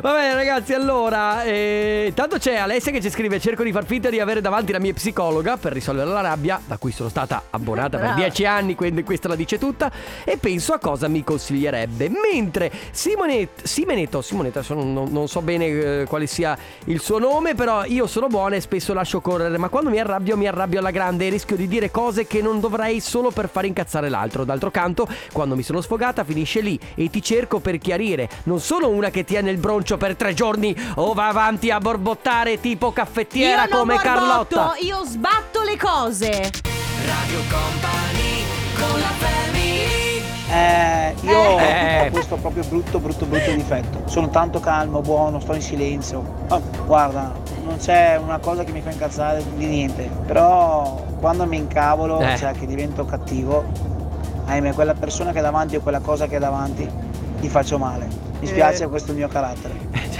Va 0.00 0.12
bene, 0.14 0.34
ragazzi. 0.34 0.72
Allora, 0.72 1.42
eh, 1.44 2.12
tanto 2.14 2.38
c'è 2.38 2.56
Alessia 2.56 2.92
che 2.92 3.00
ci 3.02 3.10
scrive: 3.10 3.38
Cerco 3.40 3.62
di 3.62 3.72
far 3.72 3.84
finta 3.84 4.08
di 4.08 4.20
avere 4.20 4.40
davanti 4.40 4.72
la 4.72 4.78
mia 4.80 4.92
psicologa 4.94 5.56
per 5.56 5.72
risolvere 5.82 6.10
la 6.10 6.20
rabbia, 6.20 6.60
da 6.64 6.76
cui 6.78 6.92
sono 6.92 7.08
stata 7.08 7.42
abbonata 7.50 7.98
per 7.98 8.14
dieci 8.14 8.46
anni. 8.46 8.76
Quindi 8.76 9.02
questa 9.02 9.26
la 9.28 9.34
dice 9.34 9.58
tutta. 9.58 9.90
E 10.24 10.36
penso 10.36 10.72
a 10.72 10.78
cosa 10.78 11.08
mi 11.08 11.24
consiglierebbe. 11.24 12.08
Mentre 12.32 12.70
Simonet, 12.92 13.64
Simonetto, 13.64 14.18
adesso 14.58 14.74
non, 14.74 14.92
non- 15.10 15.28
so 15.32 15.40
bene 15.40 15.66
eh, 15.66 16.04
quale 16.06 16.26
sia 16.26 16.56
il 16.86 17.00
suo 17.00 17.18
nome, 17.18 17.54
però 17.54 17.84
io 17.84 18.06
sono 18.06 18.26
buona 18.28 18.56
e 18.56 18.60
spesso 18.60 18.92
lascio 18.92 19.20
correre. 19.20 19.56
Ma 19.58 19.68
quando 19.68 19.90
mi 19.90 19.98
arrabbio, 19.98 20.36
mi 20.36 20.46
arrabbio 20.46 20.78
alla 20.78 20.90
grande 20.90 21.26
e 21.26 21.30
rischio 21.30 21.56
di 21.56 21.66
dire 21.66 21.90
cose 21.90 22.26
che 22.26 22.42
non 22.42 22.60
dovrei 22.60 23.00
solo 23.00 23.30
per 23.30 23.48
far 23.48 23.64
incazzare 23.64 24.08
l'altro. 24.08 24.44
D'altro 24.44 24.70
canto, 24.70 25.06
quando 25.32 25.56
mi 25.56 25.62
sono 25.62 25.80
sfogata, 25.80 26.22
finisce 26.24 26.60
lì 26.60 26.78
e 26.94 27.08
ti 27.10 27.22
cerco 27.22 27.58
per 27.60 27.78
chiarire. 27.78 28.28
Non 28.44 28.60
sono 28.60 28.88
una 28.88 29.10
che 29.10 29.24
tiene 29.24 29.50
il 29.50 29.58
broncio 29.58 29.96
per 29.96 30.14
tre 30.16 30.34
giorni 30.34 30.76
o 30.96 31.12
va 31.14 31.28
avanti 31.28 31.70
a 31.70 31.78
borbottare 31.78 32.60
tipo 32.60 32.92
caffettiera 32.92 33.66
come 33.68 33.94
borbotto, 33.94 34.02
Carlotta. 34.02 34.74
io 34.80 35.02
sbatto 35.04 35.51
le 35.64 35.76
cose. 35.76 36.30
Radio 37.04 37.40
Company 37.50 38.44
con 38.78 39.00
la 39.00 39.06
family 39.18 40.20
Eh, 40.50 41.14
io 41.22 41.58
Eh. 41.58 42.06
ho 42.06 42.10
questo 42.10 42.36
proprio 42.36 42.62
brutto, 42.64 42.98
brutto, 42.98 43.24
brutto 43.24 43.52
difetto. 43.52 44.02
Sono 44.06 44.28
tanto 44.28 44.60
calmo, 44.60 45.00
buono, 45.00 45.40
sto 45.40 45.54
in 45.54 45.62
silenzio. 45.62 46.22
Ma 46.48 46.60
guarda, 46.84 47.32
non 47.64 47.78
c'è 47.78 48.18
una 48.22 48.38
cosa 48.38 48.62
che 48.64 48.72
mi 48.72 48.82
fa 48.82 48.90
incazzare 48.90 49.42
di 49.56 49.64
niente. 49.66 50.10
Però 50.26 51.02
quando 51.20 51.46
mi 51.46 51.56
incavolo, 51.56 52.20
Eh. 52.20 52.36
cioè 52.36 52.52
che 52.52 52.66
divento 52.66 53.04
cattivo, 53.06 53.64
ahimè, 54.44 54.72
quella 54.74 54.94
persona 54.94 55.32
che 55.32 55.38
è 55.38 55.42
davanti 55.42 55.76
o 55.76 55.80
quella 55.80 56.00
cosa 56.00 56.26
che 56.26 56.36
è 56.36 56.40
davanti, 56.40 56.86
gli 57.40 57.48
faccio 57.48 57.78
male. 57.78 58.06
Mi 58.40 58.46
spiace, 58.46 58.84
Eh. 58.84 58.88
questo 58.88 59.08
è 59.08 59.12
il 59.12 59.18
mio 59.18 59.28
carattere. 59.28 59.74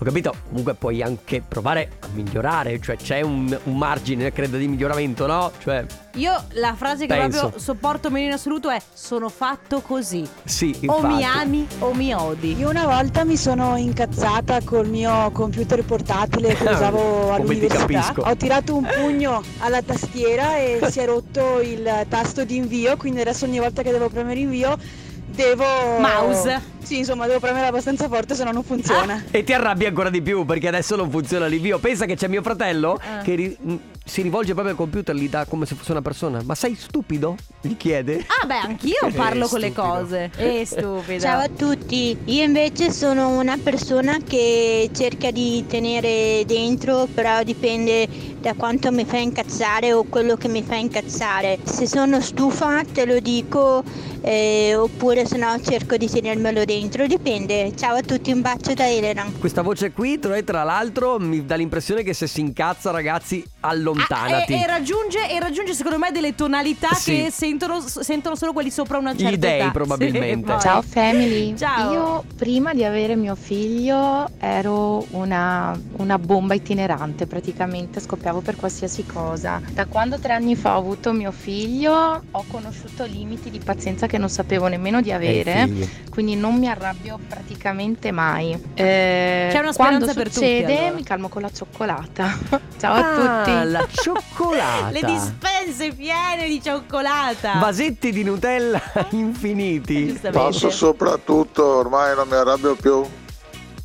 Ho 0.00 0.04
capito, 0.04 0.34
comunque 0.48 0.72
puoi 0.72 1.02
anche 1.02 1.42
provare 1.46 1.90
a 2.00 2.06
migliorare, 2.14 2.80
cioè 2.80 2.96
c'è 2.96 3.20
un, 3.20 3.54
un 3.64 3.76
margine, 3.76 4.32
credo, 4.32 4.56
di 4.56 4.66
miglioramento, 4.66 5.26
no? 5.26 5.52
Cioè, 5.58 5.84
Io 6.14 6.42
la 6.52 6.74
frase 6.74 7.04
che 7.06 7.14
Penso. 7.14 7.38
proprio 7.40 7.60
sopporto 7.60 8.10
meno 8.10 8.28
in 8.28 8.32
assoluto 8.32 8.70
è 8.70 8.80
sono 8.94 9.28
fatto 9.28 9.82
così. 9.82 10.26
sì, 10.42 10.74
O 10.86 11.02
mi 11.02 11.16
infatti. 11.20 11.38
ami 11.38 11.66
o 11.80 11.92
mi 11.92 12.14
odi. 12.14 12.56
Io 12.56 12.70
una 12.70 12.86
volta 12.86 13.24
mi 13.24 13.36
sono 13.36 13.76
incazzata 13.76 14.62
col 14.64 14.88
mio 14.88 15.30
computer 15.32 15.84
portatile 15.84 16.54
che 16.54 16.64
usavo 16.72 16.98
Come 16.98 17.36
ti 17.36 17.40
all'università. 17.42 17.86
capisco. 17.86 18.22
Ho 18.22 18.36
tirato 18.36 18.74
un 18.76 18.88
pugno 18.98 19.42
alla 19.58 19.82
tastiera 19.82 20.56
e 20.56 20.80
si 20.88 21.00
è 21.00 21.04
rotto 21.04 21.60
il 21.60 22.06
tasto 22.08 22.46
di 22.46 22.56
invio, 22.56 22.96
quindi 22.96 23.20
adesso 23.20 23.44
ogni 23.44 23.58
volta 23.58 23.82
che 23.82 23.90
devo 23.90 24.08
premere 24.08 24.40
invio 24.40 24.78
devo... 25.26 25.64
Mouse. 25.98 26.78
Sì, 26.90 26.98
insomma, 26.98 27.28
devo 27.28 27.38
premere 27.38 27.66
abbastanza 27.68 28.08
forte, 28.08 28.34
se 28.34 28.42
no 28.42 28.50
non 28.50 28.64
funziona. 28.64 29.22
E 29.30 29.44
ti 29.44 29.52
arrabbi 29.52 29.86
ancora 29.86 30.10
di 30.10 30.20
più 30.22 30.44
perché 30.44 30.66
adesso 30.66 30.96
non 30.96 31.08
funziona 31.08 31.46
l'invio. 31.46 31.78
Pensa 31.78 32.04
che 32.04 32.16
c'è 32.16 32.26
mio 32.26 32.42
fratello 32.42 32.98
Ah. 33.00 33.22
che 33.22 33.34
ri- 33.36 33.56
mh, 33.60 33.74
si 34.04 34.22
rivolge 34.22 34.54
proprio 34.54 34.72
al 34.72 34.76
computer, 34.76 35.14
gli 35.14 35.28
dà 35.28 35.44
come 35.48 35.66
se 35.66 35.76
fosse 35.76 35.92
una 35.92 36.02
persona. 36.02 36.40
Ma 36.44 36.56
sei 36.56 36.74
stupido? 36.74 37.36
Gli 37.60 37.76
chiede. 37.76 38.24
Ah, 38.26 38.44
beh, 38.44 38.54
anch'io 38.56 39.08
parlo 39.14 39.46
con 39.46 39.60
le 39.60 39.72
cose. 39.72 40.30
Eh, 40.36 40.64
stupido. 40.66 41.20
Ciao 41.20 41.38
a 41.42 41.48
tutti, 41.48 42.16
io 42.24 42.42
invece 42.42 42.90
sono 42.90 43.38
una 43.38 43.56
persona 43.62 44.16
che 44.26 44.90
cerca 44.92 45.30
di 45.30 45.64
tenere 45.68 46.42
dentro, 46.44 47.06
però 47.14 47.44
dipende 47.44 48.08
da 48.40 48.54
quanto 48.54 48.90
mi 48.90 49.04
fa 49.04 49.18
incazzare 49.18 49.92
o 49.92 50.02
quello 50.08 50.34
che 50.34 50.48
mi 50.48 50.64
fa 50.64 50.74
incazzare. 50.74 51.58
Se 51.62 51.86
sono 51.86 52.20
stufa 52.20 52.82
te 52.92 53.04
lo 53.06 53.20
dico, 53.20 53.84
eh, 54.22 54.74
oppure 54.74 55.24
se 55.26 55.36
no 55.36 55.54
cerco 55.62 55.96
di 55.96 56.08
tenermelo 56.10 56.64
dentro, 56.64 56.78
dipende. 56.88 57.72
Ciao 57.76 57.96
a 57.96 58.00
tutti, 58.00 58.32
un 58.32 58.40
bacio 58.40 58.72
da 58.74 58.88
Elena. 58.88 59.30
Questa 59.38 59.60
voce 59.62 59.92
qui, 59.92 60.18
tra 60.18 60.40
tra 60.42 60.62
l'altro, 60.62 61.18
mi 61.18 61.44
dà 61.44 61.54
l'impressione 61.56 62.02
che 62.02 62.14
se 62.14 62.26
si 62.26 62.40
incazza, 62.40 62.90
ragazzi, 62.90 63.44
allontanati. 63.60 64.54
Ah, 64.54 64.56
E, 64.56 64.60
e 64.62 64.66
raggiunge, 64.66 65.28
e 65.30 65.38
raggiunge 65.38 65.74
secondo 65.74 65.98
me 65.98 66.10
delle 66.10 66.34
tonalità 66.34 66.94
Sì. 66.94 67.16
che 67.24 67.30
sentono, 67.30 67.80
sentono 67.80 68.34
solo 68.34 68.52
quelli 68.52 68.70
sopra 68.70 68.96
una 68.98 69.14
certa 69.14 69.30
Gli 69.30 69.36
dei, 69.36 69.60
età. 69.60 69.70
probabilmente. 69.70 70.52
Sì. 70.54 70.60
Ciao 70.60 70.82
family, 70.82 71.54
Ciao. 71.58 71.92
io 71.92 72.24
prima 72.36 72.72
di 72.72 72.84
avere 72.84 73.14
mio 73.16 73.34
figlio 73.34 74.28
ero 74.38 75.04
una, 75.10 75.78
una 75.98 76.18
bomba 76.18 76.54
itinerante, 76.54 77.26
praticamente 77.26 78.00
scoppiavo 78.00 78.40
per 78.40 78.56
qualsiasi 78.56 79.04
cosa. 79.04 79.60
Da 79.72 79.84
quando 79.86 80.18
tre 80.18 80.32
anni 80.32 80.56
fa 80.56 80.76
ho 80.76 80.78
avuto 80.78 81.12
mio 81.12 81.30
figlio 81.32 82.22
ho 82.30 82.44
conosciuto 82.48 83.04
limiti 83.04 83.50
di 83.50 83.58
pazienza 83.58 84.06
che 84.06 84.16
non 84.18 84.28
sapevo 84.30 84.66
nemmeno 84.68 85.00
di 85.02 85.12
avere, 85.12 85.64
figlio. 85.66 85.86
quindi 86.10 86.36
non 86.36 86.54
mi 86.60 86.68
arrabbio 86.68 87.18
praticamente 87.28 88.12
mai. 88.12 88.52
Eh, 88.74 89.48
C'è 89.50 89.58
una 89.58 89.72
quando 89.72 90.04
speranza 90.06 90.14
per 90.14 90.24
tutti, 90.28 90.32
succede 90.34 90.78
allora. 90.78 90.94
mi 90.94 91.02
calmo 91.02 91.28
con 91.28 91.42
la 91.42 91.50
cioccolata. 91.50 92.38
Ciao 92.78 92.94
a 92.94 92.98
Ah, 92.98 93.42
tutti. 93.44 93.70
la 93.70 93.86
cioccolata. 93.90 94.90
Le 94.90 95.00
dispense 95.02 95.92
piene 95.94 96.46
di 96.46 96.62
cioccolata. 96.62 97.54
Vasetti 97.58 98.12
di 98.12 98.22
Nutella 98.22 98.80
infiniti. 99.10 100.06
Giustamente. 100.08 100.70
soprattutto, 100.70 101.64
ormai 101.64 102.14
non 102.14 102.28
mi 102.28 102.34
arrabbio 102.36 102.74
più. 102.76 103.02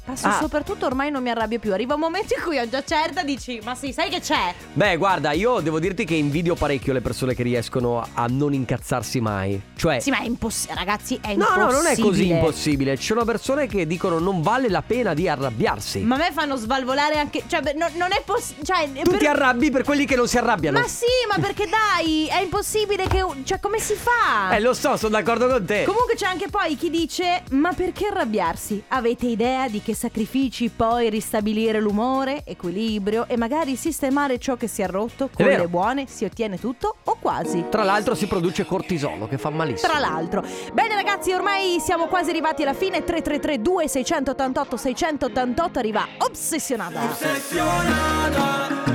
Passo 0.05 0.27
Ah. 0.27 0.37
soprattutto 0.39 0.85
ormai 0.85 1.09
non 1.09 1.23
mi 1.23 1.29
arrabbio 1.31 1.57
più. 1.59 1.73
Arriva 1.73 1.95
un 1.95 1.99
momento 1.99 2.35
in 2.37 2.43
cui 2.43 2.59
ho 2.59 2.69
già 2.69 2.83
certa 2.83 3.23
dici, 3.23 3.59
ma 3.63 3.73
sì, 3.73 3.91
sai 3.91 4.09
che 4.09 4.19
c'è? 4.19 4.53
Beh, 4.73 4.97
guarda, 4.97 5.31
io 5.31 5.61
devo 5.61 5.79
dirti 5.79 6.05
che 6.05 6.13
invidio 6.13 6.53
parecchio 6.53 6.93
le 6.93 7.01
persone 7.01 7.33
che 7.33 7.41
riescono 7.41 8.07
a 8.13 8.25
non 8.29 8.53
incazzarsi 8.53 9.19
mai. 9.19 9.59
Cioè. 9.75 9.99
Sì, 9.99 10.11
ma 10.11 10.19
è 10.19 10.25
impossibile, 10.25 10.77
ragazzi, 10.79 11.15
è 11.21 11.33
No, 11.33 11.45
impossibile. 11.47 11.65
no, 11.65 11.71
non 11.71 11.85
è 11.87 11.97
così 11.97 12.29
impossibile. 12.29 12.97
Ci 12.97 13.03
sono 13.07 13.25
persone 13.25 13.65
che 13.67 13.87
dicono 13.87 14.19
non 14.19 14.41
vale 14.43 14.69
la 14.69 14.83
pena 14.83 15.13
di 15.15 15.27
arrabbiarsi. 15.27 15.99
Ma 16.01 16.15
a 16.15 16.17
me 16.19 16.29
fanno 16.31 16.55
svalvolare 16.55 17.17
anche. 17.17 17.43
Cioè, 17.47 17.61
no- 17.75 17.89
non 17.95 18.11
è 18.11 18.21
possibile. 18.23 18.63
Cioè, 18.65 18.91
tu 19.03 19.09
per- 19.09 19.19
ti 19.19 19.25
arrabbi 19.25 19.71
per 19.71 19.83
quelli 19.83 20.05
che 20.05 20.15
non 20.15 20.27
si 20.27 20.37
arrabbiano. 20.37 20.79
Ma 20.79 20.87
sì, 20.87 21.05
ma 21.27 21.41
perché 21.41 21.67
dai, 21.67 22.27
è 22.27 22.41
impossibile 22.41 23.07
che. 23.07 23.23
Cioè, 23.43 23.59
come 23.59 23.79
si 23.79 23.95
fa? 23.95 24.55
Eh, 24.55 24.59
lo 24.59 24.73
so, 24.75 24.97
sono 24.97 25.15
d'accordo 25.17 25.47
con 25.47 25.65
te. 25.65 25.83
Comunque 25.85 26.13
c'è 26.15 26.25
anche 26.27 26.47
poi 26.47 26.75
chi 26.75 26.89
dice: 26.91 27.41
Ma 27.51 27.73
perché 27.73 28.05
arrabbiarsi? 28.07 28.83
Avete 28.89 29.25
idea 29.25 29.67
di 29.67 29.81
che 29.81 29.93
sacrifici 29.95 30.69
poi 30.69 31.09
ristabilire 31.09 31.79
l'umore, 31.79 32.43
equilibrio 32.45 33.27
e 33.27 33.37
magari 33.37 33.75
sistemare 33.75 34.37
ciò 34.37 34.55
che 34.55 34.67
si 34.67 34.81
è 34.81 34.87
rotto? 34.87 35.29
Con 35.33 35.45
le 35.45 35.67
buone 35.67 36.05
si 36.07 36.25
ottiene 36.25 36.59
tutto 36.59 36.95
o 37.03 37.17
quasi. 37.19 37.65
Tra 37.69 37.83
l'altro 37.83 38.13
si 38.13 38.27
produce 38.27 38.65
cortisolo 38.65 39.27
che 39.27 39.37
fa 39.37 39.49
malissimo. 39.49 39.91
Tra 39.91 39.99
l'altro. 39.99 40.43
Bene 40.73 40.95
ragazzi, 40.95 41.31
ormai 41.31 41.79
siamo 41.79 42.07
quasi 42.07 42.29
arrivati 42.29 42.61
alla 42.61 42.73
fine. 42.73 43.03
333 43.03 43.61
2688 43.61 44.77
688 44.77 45.79
arriva 45.79 46.07
Obsessionata. 46.17 48.93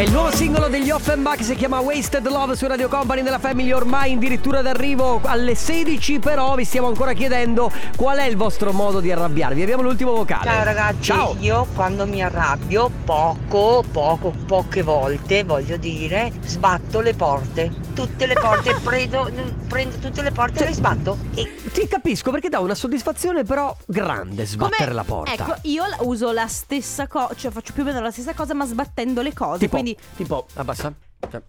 È 0.00 0.04
il 0.04 0.12
nuovo 0.12 0.34
singolo 0.34 0.68
degli 0.68 0.90
Offenbach, 0.90 1.44
si 1.44 1.54
chiama 1.54 1.78
Wasted 1.80 2.26
Love 2.26 2.56
su 2.56 2.66
Radio 2.66 2.88
Company 2.88 3.20
della 3.20 3.38
Family, 3.38 3.70
ormai 3.70 4.14
addirittura 4.14 4.62
d'arrivo 4.62 5.20
alle 5.24 5.54
16, 5.54 6.20
però 6.20 6.54
vi 6.54 6.64
stiamo 6.64 6.86
ancora 6.86 7.12
chiedendo 7.12 7.70
qual 7.98 8.16
è 8.16 8.24
il 8.24 8.34
vostro 8.38 8.72
modo 8.72 9.00
di 9.00 9.12
arrabbiarvi. 9.12 9.60
Abbiamo 9.60 9.82
l'ultimo 9.82 10.12
vocale. 10.12 10.44
Ciao 10.44 10.64
ragazzi, 10.64 11.02
Ciao. 11.02 11.36
io 11.40 11.66
quando 11.74 12.06
mi 12.06 12.22
arrabbio 12.24 12.90
poco, 13.04 13.84
poco, 13.92 14.32
poche 14.46 14.80
volte, 14.80 15.44
voglio 15.44 15.76
dire, 15.76 16.32
sbatto 16.46 17.00
le 17.00 17.12
porte. 17.12 17.70
Tutte 17.92 18.24
le 18.24 18.32
porte, 18.32 18.74
prendo, 18.82 19.30
prendo 19.68 19.98
tutte 19.98 20.22
le 20.22 20.30
porte 20.30 20.64
e 20.64 20.68
le 20.68 20.72
sbatto. 20.72 21.18
E 21.34 21.56
Ti 21.70 21.86
capisco 21.86 22.30
perché 22.30 22.48
dà 22.48 22.60
una 22.60 22.74
soddisfazione 22.74 23.44
però 23.44 23.76
grande 23.84 24.46
sbattere 24.46 24.76
Come- 24.84 24.94
la 24.94 25.04
porta. 25.04 25.32
Ecco, 25.34 25.54
io 25.64 25.84
uso 26.00 26.32
la 26.32 26.46
stessa 26.48 27.06
cosa, 27.06 27.34
cioè 27.36 27.50
faccio 27.50 27.74
più 27.74 27.82
o 27.82 27.84
meno 27.84 28.00
la 28.00 28.10
stessa 28.10 28.32
cosa, 28.32 28.54
ma 28.54 28.64
sbattendo 28.64 29.20
le 29.20 29.34
cose. 29.34 29.58
tipo, 29.58 29.72
quindi 29.72 29.88
tipo, 30.16 30.46
abbassa. 30.54 30.94
Cioè. 31.30 31.42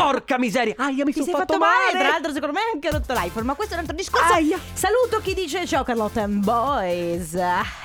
Porca 0.00 0.38
miseria! 0.38 0.74
Aia, 0.78 1.04
mi 1.04 1.12
ti 1.12 1.20
sono 1.20 1.24
sei 1.26 1.34
fatto, 1.34 1.52
fatto 1.52 1.58
male. 1.58 1.92
male! 1.92 1.98
Tra 1.98 2.08
l'altro, 2.08 2.32
secondo 2.32 2.54
me, 2.54 2.60
anche 2.72 2.90
rotto 2.90 3.12
l'iPhone. 3.12 3.44
Ma 3.44 3.54
questo 3.54 3.74
è 3.74 3.76
un 3.76 3.82
altro 3.82 3.96
discorso. 3.96 4.32
Saluto 4.72 5.20
chi 5.22 5.34
dice: 5.34 5.66
Ciao 5.66 5.82
Carlotta 5.84 6.22
and 6.22 6.42
Boys. 6.42 7.38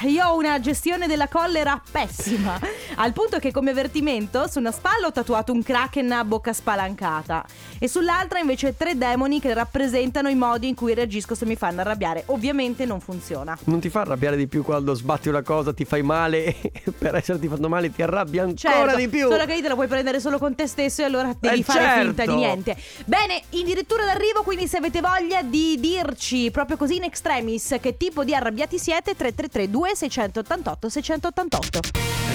Io 0.04 0.26
ho 0.26 0.38
una 0.38 0.60
gestione 0.62 1.08
della 1.08 1.28
collera 1.28 1.82
pessima. 1.92 2.58
Al 2.96 3.12
punto 3.12 3.38
che, 3.40 3.52
come 3.52 3.72
avvertimento, 3.72 4.48
su 4.50 4.60
una 4.60 4.72
spalla 4.72 5.08
ho 5.08 5.12
tatuato 5.12 5.52
un 5.52 5.62
kraken 5.62 6.12
a 6.14 6.24
bocca 6.24 6.54
spalancata. 6.54 7.44
E 7.80 7.90
sull'altra, 7.90 8.40
invece, 8.40 8.78
tre 8.78 8.98
demoni 8.98 9.42
che 9.42 9.54
rappresentano 9.54 10.30
i 10.30 10.36
modi 10.36 10.70
in 10.70 10.76
cui 10.76 10.94
reagisco 10.94 11.36
se 11.36 11.46
mi 11.46 11.58
fanno 11.58 11.82
arrabbiare. 11.82 12.24
Ovviamente 12.28 12.86
non 12.86 13.02
funziona. 13.02 13.58
Non 13.66 13.82
ti 13.82 13.90
fa 13.90 14.02
arrabbiare 14.02 14.38
di 14.38 14.48
più 14.48 14.64
quando 14.64 14.94
sbatti 14.94 15.28
una 15.28 15.42
cosa, 15.42 15.74
ti 15.74 15.84
fai 15.84 16.02
male 16.02 16.46
e 16.62 16.72
per 16.98 17.16
esserti 17.16 17.48
fatto 17.50 17.68
male 17.68 17.92
ti 17.92 18.02
arrabbi 18.02 18.40
ancora 18.40 18.56
Certo, 18.56 18.96
di 18.96 19.10
più. 19.10 19.28
Solo 19.30 19.46
che 19.46 19.54
lì 19.56 19.62
te 19.62 19.68
la 19.68 19.74
puoi 19.76 19.88
prendere 19.88 20.22
solo 20.22 20.38
con 20.38 20.56
te 20.56 20.66
stesso 20.68 21.02
e 21.02 21.06
allora 21.06 21.36
devi 21.38 21.60
Eh, 21.60 21.64
fare 21.64 21.80
certo. 21.80 22.04
Finta 22.08 22.26
di 22.26 22.36
niente. 22.36 22.78
Bene, 23.06 23.42
addirittura 23.52 24.06
d'arrivo, 24.06 24.44
quindi 24.44 24.68
se 24.68 24.78
avete 24.78 25.02
voglia 25.02 25.42
di 25.42 25.78
dirci 25.80 26.52
proprio 26.52 26.78
così 26.78 26.98
in 26.98 27.04
extremis 27.04 27.76
che 27.82 27.98
tipo 27.98 28.24
di 28.24 28.34
arrabbiati 28.34 28.78
siete, 28.78 29.16
333 29.16 29.70
2688 29.70 30.90
688. 30.90 31.80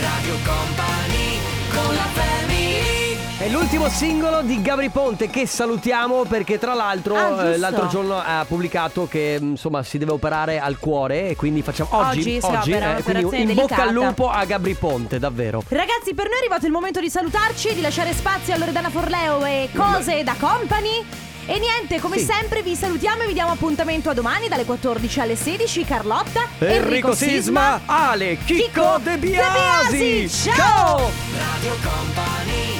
Radio 0.01 0.35
Company 0.45 1.39
con 1.71 1.95
la 1.95 2.07
family 2.13 3.00
È 3.41 3.49
l'ultimo 3.49 3.89
singolo 3.89 4.43
di 4.43 4.61
Gabri 4.61 4.91
Ponte 4.91 5.31
che 5.31 5.47
salutiamo 5.47 6.25
perché 6.25 6.59
tra 6.59 6.75
l'altro 6.75 7.17
Ah, 7.17 7.45
eh, 7.47 7.57
l'altro 7.57 7.87
giorno 7.87 8.21
ha 8.23 8.45
pubblicato 8.47 9.09
che 9.09 9.39
insomma 9.41 9.83
si 9.83 9.97
deve 9.97 10.13
operare 10.13 10.59
al 10.61 10.79
cuore 10.79 11.31
e 11.31 11.37
quindi 11.37 11.63
facciamo 11.63 11.89
oggi, 11.93 12.39
Oggi 12.43 12.73
opera, 12.73 12.99
eh, 12.99 13.03
quindi 13.03 13.53
in 13.53 13.55
bocca 13.55 13.77
al 13.77 13.89
delicata. 13.89 13.91
lupo 13.93 14.29
a 14.29 14.45
Gabri 14.45 14.75
Ponte, 14.75 15.19
davvero. 15.19 15.63
Ragazzi, 15.69 16.13
per 16.13 16.27
noi 16.27 16.35
è 16.35 16.39
arrivato 16.41 16.67
il 16.67 16.73
momento 16.73 17.01
di 17.01 17.09
salutarci 17.09 17.69
e 17.69 17.75
di 17.75 17.81
lasciare 17.81 18.13
spazio 18.13 18.53
a 18.53 18.59
Loredana 18.59 18.91
Forleo 18.91 19.43
e 19.47 19.71
cose 19.75 20.23
da 20.23 20.35
company. 20.39 21.03
E 21.47 21.59
niente, 21.59 21.99
come 21.99 22.19
Sì. 22.19 22.27
sempre 22.27 22.63
vi 22.63 22.77
salutiamo 22.77 23.23
e 23.23 23.27
vi 23.27 23.33
diamo 23.33 23.53
appuntamento 23.53 24.11
a 24.11 24.15
domani 24.15 24.49
dalle 24.49 24.67
14 24.67 25.19
alle 25.21 25.35
16. 25.35 25.83
Carlotta, 25.87 26.47
Enrico 26.59 27.15
Sisma, 27.15 27.81
Ale, 27.87 28.37
Chicco 28.45 28.99
De 29.03 29.17
Biasi. 29.17 30.29
Ciao! 30.29 31.11
Radio 31.39 31.75
Company 31.83 32.80